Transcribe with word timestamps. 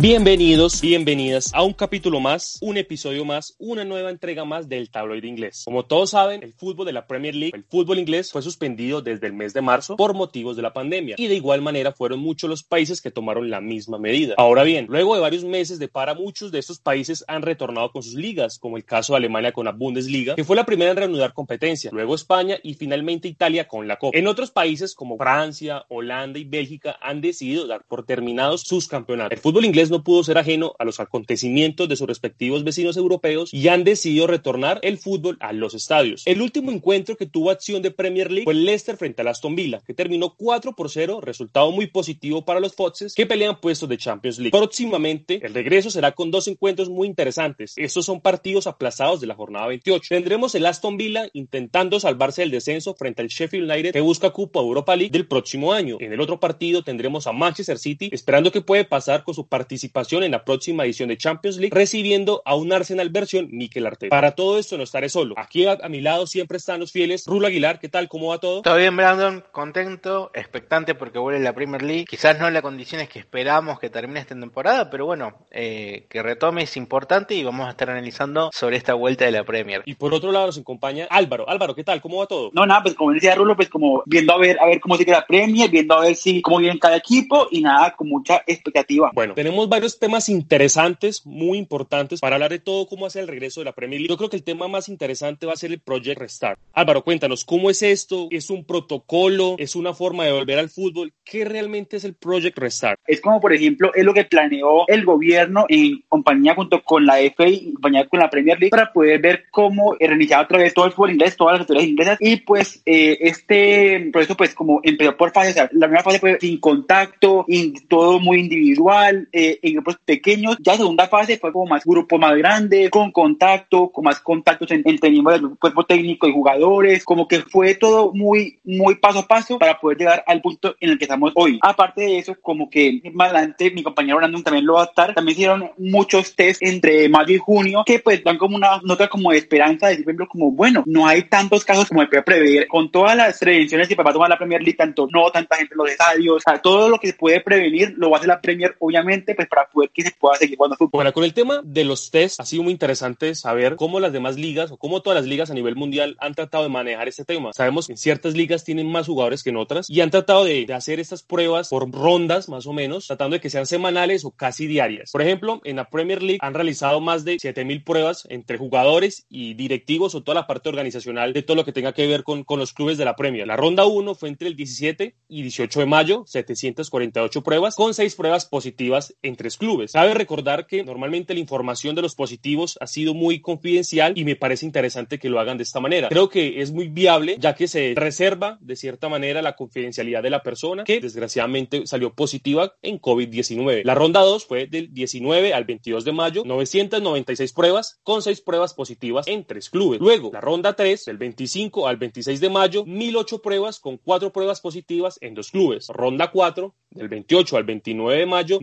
Bienvenidos, 0.00 0.80
bienvenidas 0.80 1.50
a 1.52 1.64
un 1.64 1.72
capítulo 1.72 2.20
más, 2.20 2.58
un 2.60 2.76
episodio 2.76 3.24
más, 3.24 3.56
una 3.58 3.84
nueva 3.84 4.10
entrega 4.10 4.44
más 4.44 4.68
del 4.68 4.90
tabloide 4.90 5.26
inglés. 5.26 5.62
Como 5.64 5.86
todos 5.86 6.10
saben, 6.10 6.40
el 6.44 6.54
fútbol 6.54 6.86
de 6.86 6.92
la 6.92 7.08
Premier 7.08 7.34
League, 7.34 7.50
el 7.52 7.64
fútbol 7.64 7.98
inglés, 7.98 8.30
fue 8.30 8.40
suspendido 8.40 9.02
desde 9.02 9.26
el 9.26 9.32
mes 9.32 9.54
de 9.54 9.60
marzo 9.60 9.96
por 9.96 10.14
motivos 10.14 10.54
de 10.54 10.62
la 10.62 10.72
pandemia 10.72 11.16
y 11.18 11.26
de 11.26 11.34
igual 11.34 11.62
manera 11.62 11.90
fueron 11.90 12.20
muchos 12.20 12.48
los 12.48 12.62
países 12.62 13.02
que 13.02 13.10
tomaron 13.10 13.50
la 13.50 13.60
misma 13.60 13.98
medida. 13.98 14.36
Ahora 14.38 14.62
bien, 14.62 14.86
luego 14.88 15.16
de 15.16 15.20
varios 15.20 15.42
meses 15.42 15.80
de 15.80 15.88
para, 15.88 16.14
muchos 16.14 16.52
de 16.52 16.60
estos 16.60 16.78
países 16.78 17.24
han 17.26 17.42
retornado 17.42 17.90
con 17.90 18.04
sus 18.04 18.14
ligas, 18.14 18.60
como 18.60 18.76
el 18.76 18.84
caso 18.84 19.14
de 19.14 19.16
Alemania 19.16 19.50
con 19.50 19.64
la 19.64 19.72
Bundesliga, 19.72 20.36
que 20.36 20.44
fue 20.44 20.54
la 20.54 20.64
primera 20.64 20.92
en 20.92 20.96
reanudar 20.96 21.32
competencia, 21.32 21.90
luego 21.92 22.14
España 22.14 22.56
y 22.62 22.74
finalmente 22.74 23.26
Italia 23.26 23.66
con 23.66 23.88
la 23.88 23.96
Copa. 23.96 24.16
En 24.16 24.28
otros 24.28 24.52
países 24.52 24.94
como 24.94 25.16
Francia, 25.16 25.86
Holanda 25.88 26.38
y 26.38 26.44
Bélgica 26.44 26.96
han 27.02 27.20
decidido 27.20 27.66
dar 27.66 27.82
por 27.82 28.06
terminados 28.06 28.60
sus 28.60 28.86
campeonatos. 28.86 29.32
El 29.32 29.38
fútbol 29.40 29.64
inglés 29.64 29.87
no 29.90 30.02
pudo 30.04 30.24
ser 30.24 30.38
ajeno 30.38 30.74
a 30.78 30.84
los 30.84 31.00
acontecimientos 31.00 31.88
de 31.88 31.96
sus 31.96 32.06
respectivos 32.06 32.64
vecinos 32.64 32.96
europeos 32.96 33.52
y 33.52 33.68
han 33.68 33.84
decidido 33.84 34.26
retornar 34.26 34.80
el 34.82 34.98
fútbol 34.98 35.36
a 35.40 35.52
los 35.52 35.74
estadios. 35.74 36.22
El 36.26 36.42
último 36.42 36.70
encuentro 36.70 37.16
que 37.16 37.26
tuvo 37.26 37.50
acción 37.50 37.82
de 37.82 37.90
Premier 37.90 38.30
League 38.30 38.44
fue 38.44 38.52
el 38.52 38.64
Leicester 38.64 38.96
frente 38.96 39.22
al 39.22 39.28
Aston 39.28 39.54
Villa, 39.56 39.80
que 39.86 39.94
terminó 39.94 40.34
4 40.34 40.74
por 40.74 40.90
0, 40.90 41.20
resultado 41.20 41.70
muy 41.72 41.86
positivo 41.86 42.44
para 42.44 42.60
los 42.60 42.74
Foxes 42.74 43.14
que 43.14 43.26
pelean 43.26 43.60
puestos 43.60 43.88
de 43.88 43.98
Champions 43.98 44.38
League. 44.38 44.50
Próximamente, 44.50 45.40
el 45.44 45.54
regreso 45.54 45.90
será 45.90 46.12
con 46.12 46.30
dos 46.30 46.48
encuentros 46.48 46.88
muy 46.88 47.06
interesantes. 47.06 47.74
Estos 47.76 48.04
son 48.04 48.20
partidos 48.20 48.66
aplazados 48.66 49.20
de 49.20 49.26
la 49.26 49.34
jornada 49.34 49.66
28. 49.66 50.08
Tendremos 50.08 50.54
el 50.54 50.66
Aston 50.66 50.96
Villa 50.96 51.28
intentando 51.32 52.00
salvarse 52.00 52.42
del 52.42 52.50
descenso 52.50 52.94
frente 52.94 53.22
al 53.22 53.28
Sheffield 53.28 53.70
United 53.70 53.92
que 53.92 54.00
busca 54.00 54.30
cupo 54.30 54.60
a 54.60 54.62
Europa 54.62 54.96
League 54.96 55.12
del 55.12 55.26
próximo 55.26 55.72
año. 55.72 55.96
En 56.00 56.12
el 56.12 56.20
otro 56.20 56.40
partido 56.40 56.82
tendremos 56.82 57.26
a 57.26 57.32
Manchester 57.32 57.78
City 57.78 58.08
esperando 58.12 58.52
que 58.52 58.60
puede 58.60 58.84
pasar 58.84 59.24
con 59.24 59.34
su 59.34 59.46
participación 59.46 59.77
en 60.08 60.30
la 60.30 60.44
próxima 60.44 60.84
edición 60.84 61.08
de 61.08 61.16
Champions 61.16 61.58
League, 61.58 61.74
recibiendo 61.74 62.42
a 62.44 62.54
un 62.54 62.72
Arsenal 62.72 63.10
versión 63.10 63.48
Mikel 63.50 63.86
Arteta. 63.86 64.14
Para 64.14 64.32
todo 64.32 64.58
esto 64.58 64.76
no 64.76 64.84
estaré 64.84 65.08
solo. 65.08 65.34
Aquí 65.36 65.66
a, 65.66 65.76
mi 65.88 66.00
lado 66.00 66.26
siempre 66.26 66.58
están 66.58 66.80
los 66.80 66.92
fieles. 66.92 67.24
Rulo 67.26 67.46
Aguilar, 67.46 67.78
¿qué 67.78 67.88
tal? 67.88 68.08
¿Cómo 68.08 68.28
va 68.28 68.38
todo? 68.38 68.62
Todo 68.62 68.76
bien, 68.76 68.96
Brandon. 68.96 69.44
Contento, 69.52 70.30
expectante 70.34 70.94
porque 70.94 71.18
vuelve 71.18 71.40
la 71.40 71.52
Premier 71.52 71.82
League. 71.82 72.06
Quizás 72.08 72.38
no 72.38 72.48
en 72.48 72.54
las 72.54 72.62
condiciones 72.62 73.08
que 73.08 73.18
esperamos 73.18 73.78
que 73.78 73.90
termine 73.90 74.20
esta 74.20 74.38
temporada, 74.38 74.90
pero 74.90 75.06
bueno, 75.06 75.34
eh, 75.50 76.06
que 76.08 76.22
retome 76.22 76.62
es 76.62 76.76
importante 76.76 77.34
y 77.34 77.44
vamos 77.44 77.66
a 77.66 77.70
estar 77.70 77.90
analizando 77.90 78.50
sobre 78.52 78.76
esta 78.76 78.94
vuelta 78.94 79.24
de 79.24 79.32
la 79.32 79.44
Premier. 79.44 79.82
Y 79.84 79.94
por 79.94 80.14
otro 80.14 80.32
lado 80.32 80.46
nos 80.46 80.58
acompaña 80.58 81.06
Álvaro. 81.10 81.48
Álvaro, 81.48 81.74
¿qué 81.74 81.84
tal? 81.84 82.00
¿Cómo 82.00 82.18
va 82.18 82.26
todo? 82.26 82.50
No, 82.52 82.66
nada, 82.66 82.82
pues 82.82 82.94
como 82.94 83.12
decía 83.12 83.34
Rulo, 83.34 83.56
pues 83.56 83.68
como 83.68 84.02
viendo 84.06 84.32
a 84.32 84.38
ver, 84.38 84.58
a 84.60 84.66
ver 84.66 84.80
cómo 84.80 84.96
sigue 84.96 85.12
la 85.12 85.26
Premier, 85.26 85.70
viendo 85.70 85.94
a 85.94 86.00
ver 86.00 86.16
si 86.16 86.40
cómo 86.42 86.58
viene 86.58 86.78
cada 86.78 86.96
equipo 86.96 87.48
y 87.50 87.60
nada, 87.60 87.94
con 87.94 88.08
mucha 88.08 88.42
expectativa. 88.46 89.10
Bueno, 89.14 89.34
tenemos 89.34 89.67
varios 89.68 89.98
temas 89.98 90.28
interesantes, 90.28 91.24
muy 91.26 91.58
importantes, 91.58 92.20
para 92.20 92.36
hablar 92.36 92.50
de 92.50 92.58
todo 92.58 92.86
cómo 92.86 93.06
hace 93.06 93.20
el 93.20 93.28
regreso 93.28 93.60
de 93.60 93.66
la 93.66 93.72
Premier 93.72 94.00
League. 94.00 94.10
Yo 94.10 94.16
creo 94.16 94.30
que 94.30 94.36
el 94.36 94.44
tema 94.44 94.68
más 94.68 94.88
interesante 94.88 95.46
va 95.46 95.52
a 95.52 95.56
ser 95.56 95.72
el 95.72 95.80
Project 95.80 96.18
Restart. 96.18 96.58
Álvaro, 96.72 97.02
cuéntanos, 97.02 97.44
¿cómo 97.44 97.70
es 97.70 97.82
esto? 97.82 98.28
¿Es 98.30 98.50
un 98.50 98.64
protocolo? 98.64 99.56
¿Es 99.58 99.76
una 99.76 99.94
forma 99.94 100.24
de 100.24 100.32
volver 100.32 100.58
al 100.58 100.70
fútbol? 100.70 101.12
¿Qué 101.24 101.44
realmente 101.44 101.96
es 101.96 102.04
el 102.04 102.14
Project 102.14 102.58
Restart? 102.58 103.00
Es 103.06 103.20
como, 103.20 103.40
por 103.40 103.52
ejemplo, 103.52 103.92
es 103.94 104.04
lo 104.04 104.14
que 104.14 104.24
planeó 104.24 104.86
el 104.88 105.04
gobierno 105.04 105.66
en 105.68 106.02
compañía 106.08 106.54
junto 106.54 106.82
con 106.82 107.06
la 107.06 107.18
FA 107.18 107.48
y 107.48 107.72
compañía 107.72 108.06
con 108.08 108.20
la 108.20 108.30
Premier 108.30 108.58
League 108.58 108.70
para 108.70 108.92
poder 108.92 109.20
ver 109.20 109.44
cómo 109.50 109.94
reiniciar 109.98 110.44
otra 110.44 110.58
vez 110.58 110.74
todo 110.74 110.86
el 110.86 110.92
fútbol 110.92 111.12
inglés, 111.12 111.36
todas 111.36 111.54
las 111.54 111.60
autoridades 111.60 111.90
inglesas. 111.90 112.18
Y 112.20 112.36
pues 112.36 112.82
eh, 112.86 113.18
este 113.20 114.08
proceso, 114.12 114.36
pues 114.36 114.54
como 114.54 114.80
empezó 114.82 115.16
por 115.16 115.32
fases, 115.32 115.56
la 115.56 115.68
primera 115.68 116.02
fase 116.02 116.18
fue 116.18 116.38
sin 116.40 116.58
contacto, 116.60 117.44
y 117.46 117.72
todo 117.86 118.20
muy 118.20 118.40
individual, 118.40 119.28
eh, 119.32 119.57
en 119.62 119.74
grupos 119.74 119.96
pequeños. 120.04 120.56
Ya 120.60 120.76
segunda 120.76 121.08
fase 121.08 121.38
fue 121.38 121.52
como 121.52 121.66
más 121.66 121.84
grupo 121.84 122.18
más 122.18 122.36
grande, 122.36 122.90
con 122.90 123.12
contacto, 123.12 123.90
con 123.90 124.04
más 124.04 124.20
contactos 124.20 124.70
entre 124.70 125.10
miembros 125.10 125.40
del 125.40 125.58
cuerpo 125.58 125.84
técnico 125.84 126.28
y 126.28 126.32
jugadores. 126.32 127.04
Como 127.04 127.28
que 127.28 127.40
fue 127.40 127.74
todo 127.74 128.12
muy, 128.12 128.58
muy 128.64 128.96
paso 128.96 129.20
a 129.20 129.26
paso 129.26 129.58
para 129.58 129.78
poder 129.78 129.98
llegar 129.98 130.24
al 130.26 130.40
punto 130.40 130.76
en 130.80 130.90
el 130.90 130.98
que 130.98 131.04
estamos 131.04 131.32
hoy. 131.34 131.58
Aparte 131.62 132.02
de 132.02 132.18
eso, 132.18 132.36
como 132.40 132.68
que 132.70 133.00
más 133.12 133.30
adelante 133.30 133.70
mi 133.70 133.82
compañero 133.82 134.18
Brandon 134.18 134.42
también 134.42 134.66
lo 134.66 134.74
va 134.74 134.82
a 134.82 134.86
estar, 134.86 135.14
también 135.14 135.36
hicieron 135.36 135.70
muchos 135.78 136.34
test 136.34 136.62
entre 136.62 137.08
mayo 137.08 137.34
y 137.34 137.38
junio 137.38 137.82
que 137.84 137.98
pues 138.00 138.22
dan 138.22 138.38
como 138.38 138.56
una 138.56 138.80
nota 138.82 139.08
como 139.08 139.30
de 139.30 139.38
esperanza, 139.38 139.88
de 139.88 139.96
decir, 139.96 140.16
como 140.28 140.50
bueno, 140.50 140.82
no 140.86 141.06
hay 141.06 141.22
tantos 141.22 141.64
casos 141.64 141.88
como 141.88 142.02
se 142.02 142.08
puede 142.08 142.22
prever. 142.22 142.68
Con 142.68 142.90
todas 142.90 143.16
las 143.16 143.38
prevenciones 143.38 143.88
que 143.88 143.94
va 143.94 144.10
a 144.10 144.12
tomar 144.12 144.30
la 144.30 144.38
Premier 144.38 144.62
League, 144.62 144.76
tanto 144.76 145.08
no 145.12 145.30
tanta 145.30 145.56
gente 145.56 145.74
en 145.74 145.78
los 145.78 145.90
estadios, 145.90 146.36
o 146.36 146.40
sea, 146.40 146.60
todo 146.60 146.88
lo 146.88 146.98
que 146.98 147.08
se 147.08 147.14
puede 147.14 147.40
prevenir 147.40 147.94
lo 147.96 148.10
va 148.10 148.16
a 148.16 148.18
hacer 148.18 148.28
la 148.28 148.40
Premier, 148.40 148.76
obviamente, 148.78 149.34
pues 149.34 149.47
para 149.48 149.68
poder 149.68 149.90
que 149.90 150.02
se 150.02 150.12
pueda 150.12 150.36
seguir 150.36 150.56
jugando 150.56 150.76
fútbol. 150.76 150.90
Bueno, 150.92 151.12
con 151.12 151.24
el 151.24 151.34
tema 151.34 151.60
de 151.64 151.84
los 151.84 152.10
test, 152.10 152.40
ha 152.40 152.44
sido 152.44 152.62
muy 152.62 152.72
interesante 152.72 153.34
saber 153.34 153.76
cómo 153.76 154.00
las 154.00 154.12
demás 154.12 154.36
ligas 154.36 154.70
o 154.70 154.76
cómo 154.76 155.02
todas 155.02 155.20
las 155.20 155.28
ligas 155.28 155.50
a 155.50 155.54
nivel 155.54 155.76
mundial 155.76 156.16
han 156.20 156.34
tratado 156.34 156.64
de 156.64 156.70
manejar 156.70 157.08
este 157.08 157.24
tema. 157.24 157.52
Sabemos 157.52 157.86
que 157.86 157.96
ciertas 157.96 158.34
ligas 158.34 158.64
tienen 158.64 158.90
más 158.90 159.06
jugadores 159.06 159.42
que 159.42 159.50
en 159.50 159.56
otras 159.56 159.88
y 159.88 160.00
han 160.00 160.10
tratado 160.10 160.44
de, 160.44 160.66
de 160.66 160.74
hacer 160.74 161.00
estas 161.00 161.22
pruebas 161.22 161.68
por 161.68 161.90
rondas, 161.90 162.48
más 162.48 162.66
o 162.66 162.72
menos, 162.72 163.06
tratando 163.06 163.34
de 163.34 163.40
que 163.40 163.50
sean 163.50 163.66
semanales 163.66 164.24
o 164.24 164.30
casi 164.30 164.66
diarias. 164.66 165.10
Por 165.12 165.22
ejemplo, 165.22 165.60
en 165.64 165.76
la 165.76 165.88
Premier 165.88 166.22
League 166.22 166.38
han 166.40 166.54
realizado 166.54 167.00
más 167.00 167.24
de 167.24 167.38
7000 167.38 167.84
pruebas 167.84 168.26
entre 168.30 168.58
jugadores 168.58 169.26
y 169.28 169.54
directivos 169.54 170.14
o 170.14 170.22
toda 170.22 170.34
la 170.34 170.46
parte 170.46 170.68
organizacional 170.68 171.32
de 171.32 171.42
todo 171.42 171.56
lo 171.56 171.64
que 171.64 171.72
tenga 171.72 171.92
que 171.92 172.06
ver 172.06 172.24
con, 172.24 172.44
con 172.44 172.58
los 172.58 172.72
clubes 172.72 172.98
de 172.98 173.04
la 173.04 173.16
Premier. 173.16 173.46
La 173.46 173.56
ronda 173.56 173.86
1 173.86 174.14
fue 174.14 174.28
entre 174.28 174.48
el 174.48 174.56
17 174.56 175.14
y 175.28 175.42
18 175.42 175.80
de 175.80 175.86
mayo, 175.86 176.24
748 176.26 177.42
pruebas, 177.42 177.74
con 177.74 177.94
6 177.94 178.14
pruebas 178.14 178.46
positivas 178.46 179.14
en 179.22 179.36
tres 179.38 179.56
clubes. 179.56 179.92
Cabe 179.92 180.12
recordar 180.12 180.66
que 180.66 180.84
normalmente 180.84 181.32
la 181.32 181.40
información 181.40 181.94
de 181.94 182.02
los 182.02 182.14
positivos 182.14 182.76
ha 182.82 182.86
sido 182.86 183.14
muy 183.14 183.40
confidencial 183.40 184.12
y 184.16 184.24
me 184.24 184.36
parece 184.36 184.66
interesante 184.66 185.18
que 185.18 185.30
lo 185.30 185.40
hagan 185.40 185.56
de 185.56 185.62
esta 185.62 185.80
manera. 185.80 186.10
Creo 186.10 186.28
que 186.28 186.60
es 186.60 186.70
muy 186.70 186.88
viable 186.88 187.36
ya 187.38 187.54
que 187.54 187.68
se 187.68 187.94
reserva 187.96 188.58
de 188.60 188.76
cierta 188.76 189.08
manera 189.08 189.40
la 189.40 189.56
confidencialidad 189.56 190.22
de 190.22 190.30
la 190.30 190.42
persona 190.42 190.84
que 190.84 191.00
desgraciadamente 191.00 191.86
salió 191.86 192.12
positiva 192.12 192.74
en 192.82 193.00
COVID-19. 193.00 193.82
La 193.84 193.94
ronda 193.94 194.20
2 194.20 194.44
fue 194.44 194.66
del 194.66 194.92
19 194.92 195.54
al 195.54 195.64
22 195.64 196.04
de 196.04 196.12
mayo, 196.12 196.42
996 196.44 197.52
pruebas 197.52 198.00
con 198.02 198.20
6 198.20 198.40
pruebas 198.42 198.74
positivas 198.74 199.26
en 199.28 199.44
tres 199.44 199.70
clubes. 199.70 200.00
Luego, 200.00 200.30
la 200.32 200.40
ronda 200.40 200.74
3 200.74 201.04
del 201.06 201.16
25 201.16 201.86
al 201.86 201.96
26 201.96 202.40
de 202.40 202.50
mayo, 202.50 202.84
1008 202.84 203.40
pruebas 203.40 203.78
con 203.80 203.96
4 203.96 204.32
pruebas 204.32 204.60
positivas 204.60 205.18
en 205.20 205.34
dos 205.34 205.50
clubes. 205.50 205.88
Ronda 205.88 206.30
4 206.30 206.74
del 206.90 207.08
28 207.08 207.56
al 207.56 207.64
29 207.64 208.18
de 208.18 208.26
mayo, 208.26 208.58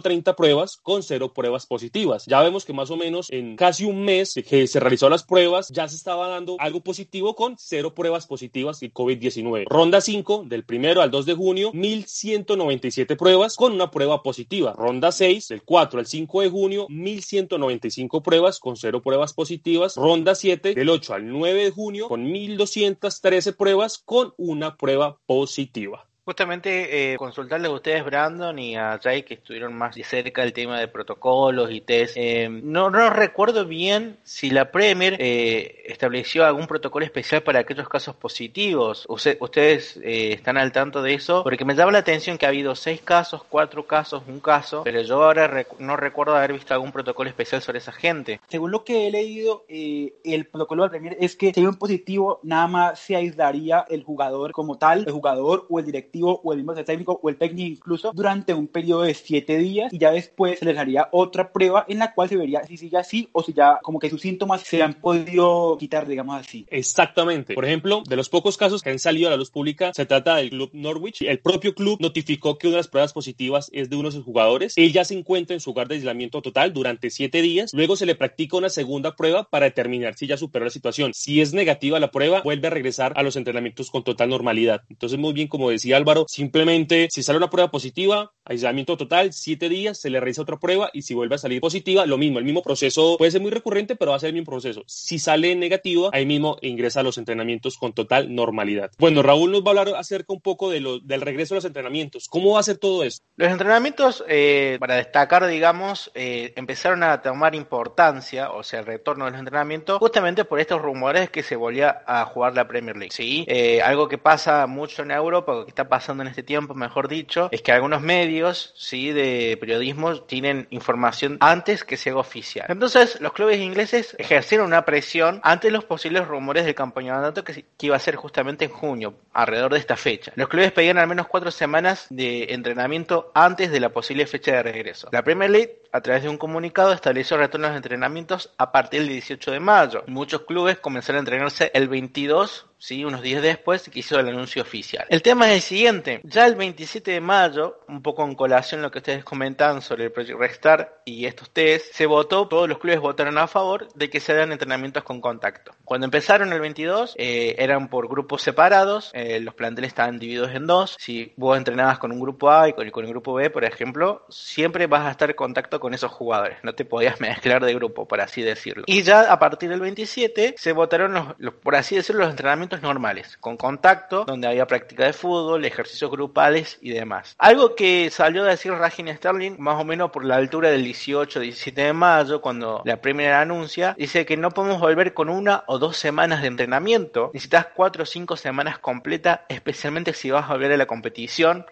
1130 0.00 0.34
pruebas 0.34 0.78
con 0.82 1.02
0 1.02 1.32
pruebas 1.32 1.66
positivas. 1.66 2.24
Ya 2.26 2.40
vemos 2.42 2.64
que 2.64 2.72
más 2.72 2.90
o 2.90 2.96
menos 2.96 3.28
en 3.30 3.56
casi 3.56 3.84
un 3.84 4.04
mes 4.04 4.34
que 4.48 4.66
se 4.66 4.80
realizó 4.80 5.08
las 5.08 5.24
pruebas, 5.24 5.68
ya 5.68 5.88
se 5.88 5.96
estaba 5.96 6.28
dando 6.28 6.56
algo 6.58 6.80
positivo 6.80 7.34
con 7.34 7.56
0 7.58 7.94
pruebas 7.94 8.26
positivas 8.26 8.82
y 8.82 8.90
COVID-19. 8.90 9.64
Ronda 9.68 10.00
5 10.00 10.44
del 10.46 10.64
1 10.68 11.00
al 11.00 11.10
2 11.10 11.26
de 11.26 11.34
junio, 11.34 11.70
1197 11.72 13.16
pruebas 13.16 13.56
con 13.56 13.72
una 13.72 13.90
prueba 13.90 14.22
positiva. 14.22 14.72
Ronda 14.72 15.12
6 15.12 15.48
del 15.48 15.62
4 15.62 16.00
al 16.00 16.06
5 16.06 16.40
de 16.40 16.50
junio, 16.50 16.86
1195 16.88 18.22
pruebas 18.22 18.58
con 18.58 18.76
0 18.76 19.02
pruebas 19.02 19.32
positivas. 19.32 19.96
Ronda 19.96 20.34
7 20.34 20.74
del 20.74 20.88
8 20.88 21.14
al 21.14 21.28
9 21.28 21.64
de 21.64 21.70
junio 21.70 22.08
con 22.08 22.30
1213 22.30 23.52
pruebas 23.52 23.98
con 23.98 24.32
una 24.36 24.76
prueba 24.76 25.18
positiva. 25.26 26.09
Justamente 26.24 27.12
eh, 27.12 27.16
consultarles 27.16 27.70
a 27.70 27.74
ustedes, 27.74 28.04
Brandon 28.04 28.58
y 28.58 28.76
a 28.76 28.98
Jay, 29.02 29.22
que 29.22 29.34
estuvieron 29.34 29.74
más 29.74 29.94
de 29.94 30.04
cerca 30.04 30.42
del 30.42 30.52
tema 30.52 30.78
de 30.78 30.88
protocolos 30.88 31.70
y 31.72 31.80
test. 31.80 32.16
Eh, 32.16 32.48
no, 32.48 32.90
no 32.90 33.10
recuerdo 33.10 33.64
bien 33.64 34.18
si 34.22 34.50
la 34.50 34.70
Premier 34.70 35.16
eh, 35.18 35.82
estableció 35.86 36.44
algún 36.44 36.66
protocolo 36.66 37.04
especial 37.04 37.42
para 37.42 37.60
aquellos 37.60 37.88
casos 37.88 38.14
positivos. 38.16 39.06
ustedes 39.08 39.98
eh, 40.02 40.32
están 40.32 40.56
al 40.56 40.72
tanto 40.72 41.02
de 41.02 41.14
eso, 41.14 41.42
porque 41.42 41.64
me 41.64 41.74
llama 41.74 41.92
la 41.92 41.98
atención 41.98 42.38
que 42.38 42.46
ha 42.46 42.50
habido 42.50 42.74
seis 42.74 43.00
casos, 43.00 43.42
cuatro 43.48 43.86
casos, 43.86 44.22
un 44.28 44.40
caso, 44.40 44.82
pero 44.84 45.02
yo 45.02 45.22
ahora 45.22 45.66
no 45.78 45.96
recuerdo 45.96 46.36
haber 46.36 46.52
visto 46.52 46.74
algún 46.74 46.92
protocolo 46.92 47.28
especial 47.28 47.62
sobre 47.62 47.78
esa 47.78 47.92
gente. 47.92 48.40
Según 48.48 48.70
lo 48.70 48.84
que 48.84 49.06
he 49.06 49.10
leído, 49.10 49.64
eh, 49.68 50.14
el 50.24 50.46
protocolo 50.46 50.82
de 50.82 50.88
la 50.88 50.90
Premier 50.90 51.16
es 51.20 51.36
que 51.36 51.52
si 51.52 51.60
hay 51.60 51.66
un 51.66 51.76
positivo, 51.76 52.40
nada 52.42 52.66
más 52.66 52.98
se 53.00 53.16
aislaría 53.16 53.84
el 53.88 54.04
jugador 54.04 54.52
como 54.52 54.78
tal, 54.78 55.04
el 55.06 55.12
jugador 55.12 55.66
o 55.68 55.78
el 55.78 55.86
o 56.22 56.52
el 56.52 56.58
mismo 56.58 56.74
técnico 56.84 57.20
o 57.22 57.28
el 57.28 57.36
técnico 57.36 57.68
incluso 57.68 58.12
durante 58.14 58.54
un 58.54 58.66
periodo 58.66 59.02
de 59.02 59.14
siete 59.14 59.58
días 59.58 59.92
y 59.92 59.98
ya 59.98 60.10
después 60.10 60.58
se 60.58 60.64
les 60.64 60.78
haría 60.78 61.08
otra 61.12 61.52
prueba 61.52 61.84
en 61.88 61.98
la 61.98 62.14
cual 62.14 62.28
se 62.28 62.36
vería 62.36 62.64
si 62.64 62.76
sigue 62.76 62.96
así 62.96 63.28
o 63.32 63.42
si 63.42 63.52
ya 63.52 63.78
como 63.82 63.98
que 63.98 64.10
sus 64.10 64.20
síntomas 64.20 64.62
se 64.62 64.82
han 64.82 64.94
podido 64.94 65.76
quitar, 65.78 66.06
digamos 66.06 66.38
así. 66.38 66.66
Exactamente. 66.70 67.54
Por 67.54 67.64
ejemplo, 67.64 68.02
de 68.08 68.16
los 68.16 68.28
pocos 68.28 68.56
casos 68.56 68.82
que 68.82 68.90
han 68.90 68.98
salido 68.98 69.28
a 69.28 69.30
la 69.30 69.36
luz 69.36 69.50
pública, 69.50 69.92
se 69.94 70.06
trata 70.06 70.36
del 70.36 70.50
club 70.50 70.70
Norwich. 70.72 71.22
El 71.22 71.40
propio 71.40 71.74
club 71.74 71.98
notificó 72.00 72.58
que 72.58 72.66
una 72.66 72.76
de 72.76 72.80
las 72.80 72.88
pruebas 72.88 73.12
positivas 73.12 73.70
es 73.72 73.90
de 73.90 73.96
uno 73.96 74.08
de 74.08 74.16
sus 74.16 74.24
jugadores. 74.24 74.74
Él 74.76 74.92
ya 74.92 75.04
se 75.04 75.14
encuentra 75.14 75.54
en 75.54 75.60
su 75.60 75.70
hogar 75.70 75.88
de 75.88 75.96
aislamiento 75.96 76.42
total 76.42 76.72
durante 76.72 77.10
siete 77.10 77.42
días. 77.42 77.72
Luego 77.74 77.96
se 77.96 78.06
le 78.06 78.14
practica 78.14 78.56
una 78.56 78.68
segunda 78.68 79.16
prueba 79.16 79.44
para 79.44 79.66
determinar 79.66 80.14
si 80.16 80.26
ya 80.26 80.36
superó 80.36 80.64
la 80.64 80.70
situación. 80.70 81.12
Si 81.14 81.40
es 81.40 81.52
negativa 81.52 82.00
la 82.00 82.10
prueba, 82.10 82.42
vuelve 82.42 82.68
a 82.68 82.70
regresar 82.70 83.12
a 83.16 83.22
los 83.22 83.36
entrenamientos 83.36 83.90
con 83.90 84.04
total 84.04 84.30
normalidad. 84.30 84.82
Entonces, 84.88 85.18
muy 85.18 85.32
bien, 85.32 85.48
como 85.48 85.70
decía 85.70 85.96
Álvaro, 86.00 86.24
simplemente 86.28 87.08
si 87.10 87.22
sale 87.22 87.36
una 87.38 87.50
prueba 87.50 87.70
positiva, 87.70 88.32
aislamiento 88.44 88.96
total, 88.96 89.32
siete 89.32 89.68
días, 89.68 90.00
se 90.00 90.10
le 90.10 90.18
realiza 90.18 90.42
otra 90.42 90.58
prueba 90.58 90.90
y 90.92 91.02
si 91.02 91.14
vuelve 91.14 91.34
a 91.34 91.38
salir 91.38 91.60
positiva, 91.60 92.06
lo 92.06 92.18
mismo, 92.18 92.38
el 92.38 92.44
mismo 92.44 92.62
proceso 92.62 93.16
puede 93.18 93.30
ser 93.30 93.40
muy 93.40 93.50
recurrente, 93.50 93.96
pero 93.96 94.10
va 94.10 94.16
a 94.16 94.20
ser 94.20 94.28
el 94.28 94.34
mismo 94.34 94.50
proceso. 94.50 94.82
Si 94.86 95.18
sale 95.18 95.54
negativa, 95.54 96.10
ahí 96.12 96.26
mismo 96.26 96.56
ingresa 96.62 97.00
a 97.00 97.02
los 97.02 97.18
entrenamientos 97.18 97.76
con 97.76 97.92
total 97.92 98.34
normalidad. 98.34 98.90
Bueno, 98.98 99.22
Raúl 99.22 99.52
nos 99.52 99.62
va 99.62 99.66
a 99.66 99.70
hablar 99.70 99.88
acerca 99.96 100.32
un 100.32 100.40
poco 100.40 100.70
de 100.70 100.80
lo, 100.80 100.98
del 100.98 101.20
regreso 101.20 101.54
a 101.54 101.56
los 101.56 101.64
entrenamientos. 101.64 102.28
¿Cómo 102.28 102.54
va 102.54 102.60
a 102.60 102.64
ser 102.64 102.78
todo 102.78 103.04
esto? 103.04 103.24
Los 103.36 103.50
entrenamientos, 103.50 104.24
eh, 104.28 104.78
para 104.80 104.96
destacar, 104.96 105.46
digamos, 105.46 106.10
eh, 106.14 106.52
empezaron 106.56 107.02
a 107.02 107.20
tomar 107.22 107.54
importancia, 107.54 108.50
o 108.50 108.62
sea, 108.62 108.80
el 108.80 108.86
retorno 108.86 109.26
de 109.26 109.32
los 109.32 109.40
entrenamientos, 109.40 109.98
justamente 109.98 110.44
por 110.44 110.60
estos 110.60 110.80
rumores 110.80 111.30
que 111.30 111.42
se 111.42 111.56
volvía 111.56 112.02
a 112.06 112.24
jugar 112.24 112.54
la 112.54 112.66
Premier 112.66 112.96
League. 112.96 113.12
Sí, 113.12 113.44
eh, 113.48 113.82
algo 113.82 114.08
que 114.08 114.18
pasa 114.18 114.66
mucho 114.66 115.02
en 115.02 115.10
Europa, 115.10 115.64
que 115.64 115.70
está 115.70 115.88
pasando 115.90 116.22
en 116.22 116.28
este 116.28 116.42
tiempo, 116.42 116.74
mejor 116.74 117.08
dicho, 117.08 117.48
es 117.52 117.60
que 117.60 117.72
algunos 117.72 118.00
medios, 118.00 118.72
sí, 118.76 119.12
de 119.12 119.58
periodismo 119.60 120.22
tienen 120.22 120.66
información 120.70 121.36
antes 121.40 121.84
que 121.84 121.98
se 121.98 122.08
haga 122.08 122.20
oficial. 122.20 122.64
Entonces, 122.70 123.20
los 123.20 123.34
clubes 123.34 123.58
ingleses 123.58 124.16
ejercieron 124.18 124.66
una 124.66 124.86
presión 124.86 125.40
ante 125.42 125.70
los 125.70 125.84
posibles 125.84 126.26
rumores 126.26 126.64
del 126.64 126.74
campeonato 126.74 127.44
que, 127.44 127.66
que 127.76 127.86
iba 127.86 127.96
a 127.96 128.00
ser 128.00 128.16
justamente 128.16 128.64
en 128.64 128.70
junio, 128.70 129.14
alrededor 129.34 129.74
de 129.74 129.78
esta 129.80 129.96
fecha. 129.96 130.32
Los 130.36 130.48
clubes 130.48 130.72
pedían 130.72 130.96
al 130.96 131.06
menos 131.06 131.26
cuatro 131.26 131.50
semanas 131.50 132.06
de 132.08 132.54
entrenamiento 132.54 133.30
antes 133.34 133.70
de 133.70 133.80
la 133.80 133.90
posible 133.90 134.26
fecha 134.26 134.52
de 134.52 134.62
regreso. 134.62 135.08
La 135.12 135.22
Premier 135.22 135.50
League 135.50 135.80
a 135.92 136.00
través 136.00 136.22
de 136.22 136.28
un 136.28 136.38
comunicado, 136.38 136.92
estableció 136.92 137.36
retornos 137.36 137.70
de 137.70 137.76
entrenamientos 137.78 138.50
a 138.58 138.72
partir 138.72 139.00
del 139.00 139.10
18 139.10 139.50
de 139.52 139.60
mayo. 139.60 140.04
Muchos 140.06 140.42
clubes 140.42 140.78
comenzaron 140.78 141.16
a 141.16 141.20
entrenarse 141.20 141.70
el 141.74 141.88
22 141.88 142.66
¿sí? 142.80 143.04
unos 143.04 143.22
días 143.22 143.42
después 143.42 143.88
que 143.88 144.00
hizo 144.00 144.18
el 144.18 144.28
anuncio 144.28 144.62
oficial. 144.62 145.06
El 145.08 145.22
tema 145.22 145.48
es 145.48 145.56
el 145.56 145.60
siguiente, 145.60 146.20
ya 146.24 146.46
el 146.46 146.56
27 146.56 147.12
de 147.12 147.20
mayo, 147.20 147.80
un 147.88 148.02
poco 148.02 148.24
en 148.24 148.34
colación 148.34 148.82
lo 148.82 148.90
que 148.90 148.98
ustedes 148.98 149.22
comentan 149.22 149.82
sobre 149.82 150.04
el 150.04 150.12
Project 150.12 150.38
Restart 150.38 150.88
y 151.04 151.26
estos 151.26 151.50
test, 151.50 151.92
se 151.92 152.06
votó, 152.06 152.48
todos 152.48 152.68
los 152.68 152.78
clubes 152.78 153.00
votaron 153.00 153.38
a 153.38 153.46
favor 153.46 153.88
de 153.94 154.10
que 154.10 154.20
se 154.20 154.34
den 154.34 154.52
entrenamientos 154.52 155.04
con 155.04 155.20
contacto. 155.20 155.72
Cuando 155.84 156.06
empezaron 156.06 156.52
el 156.52 156.60
22, 156.60 157.14
eh, 157.18 157.54
eran 157.58 157.88
por 157.88 158.08
grupos 158.08 158.42
separados, 158.42 159.10
eh, 159.12 159.40
los 159.40 159.54
planteles 159.54 159.88
estaban 159.88 160.18
divididos 160.18 160.54
en 160.54 160.66
dos, 160.66 160.96
si 160.98 161.32
vos 161.36 161.56
entrenabas 161.56 161.98
con 161.98 162.12
un 162.12 162.20
grupo 162.20 162.50
A 162.50 162.68
y 162.68 162.72
con, 162.72 162.88
con 162.90 163.04
el 163.04 163.10
grupo 163.10 163.34
B, 163.34 163.50
por 163.50 163.64
ejemplo, 163.64 164.24
siempre 164.30 164.86
vas 164.86 165.06
a 165.06 165.10
estar 165.10 165.30
en 165.30 165.36
contacto 165.36 165.78
con 165.78 165.92
esos 165.92 166.10
jugadores, 166.10 166.58
no 166.62 166.74
te 166.74 166.84
podías 166.84 167.20
mezclar 167.20 167.64
de 167.64 167.74
grupo, 167.74 168.08
por 168.08 168.20
así 168.20 168.42
decirlo. 168.42 168.84
Y 168.86 169.02
ya 169.02 169.30
a 169.30 169.38
partir 169.38 169.68
del 169.68 169.80
27 169.80 170.54
se 170.56 170.72
votaron 170.72 171.34
los 171.38 171.54
por 171.54 171.74
así 171.74 171.96
decirlo, 171.96 172.22
los 172.22 172.30
entrenamientos 172.30 172.69
normales, 172.82 173.36
con 173.38 173.56
contacto, 173.56 174.24
donde 174.24 174.46
había 174.48 174.66
práctica 174.66 175.04
de 175.04 175.12
fútbol, 175.12 175.64
ejercicios 175.64 176.10
grupales 176.10 176.78
y 176.80 176.90
demás. 176.90 177.34
Algo 177.38 177.74
que 177.74 178.08
salió 178.10 178.44
a 178.44 178.48
decir 178.48 178.72
Ragin 178.72 179.14
Sterling, 179.14 179.56
más 179.58 179.80
o 179.80 179.84
menos 179.84 180.10
por 180.10 180.24
la 180.24 180.36
altura 180.36 180.70
del 180.70 180.86
18-17 180.86 181.74
de 181.74 181.92
mayo, 181.92 182.40
cuando 182.40 182.82
la 182.84 183.00
primera 183.00 183.40
anuncia, 183.40 183.94
dice 183.98 184.24
que 184.24 184.36
no 184.36 184.50
podemos 184.50 184.80
volver 184.80 185.12
con 185.14 185.28
una 185.28 185.64
o 185.66 185.78
dos 185.78 185.96
semanas 185.96 186.42
de 186.42 186.48
entrenamiento, 186.48 187.30
necesitas 187.34 187.66
cuatro 187.74 188.04
o 188.04 188.06
cinco 188.06 188.36
semanas 188.36 188.78
completas, 188.78 189.40
especialmente 189.48 190.12
si 190.12 190.30
vas 190.30 190.48
a 190.48 190.54
volver 190.54 190.72
a 190.72 190.76
la 190.76 190.86
competición 190.86 191.66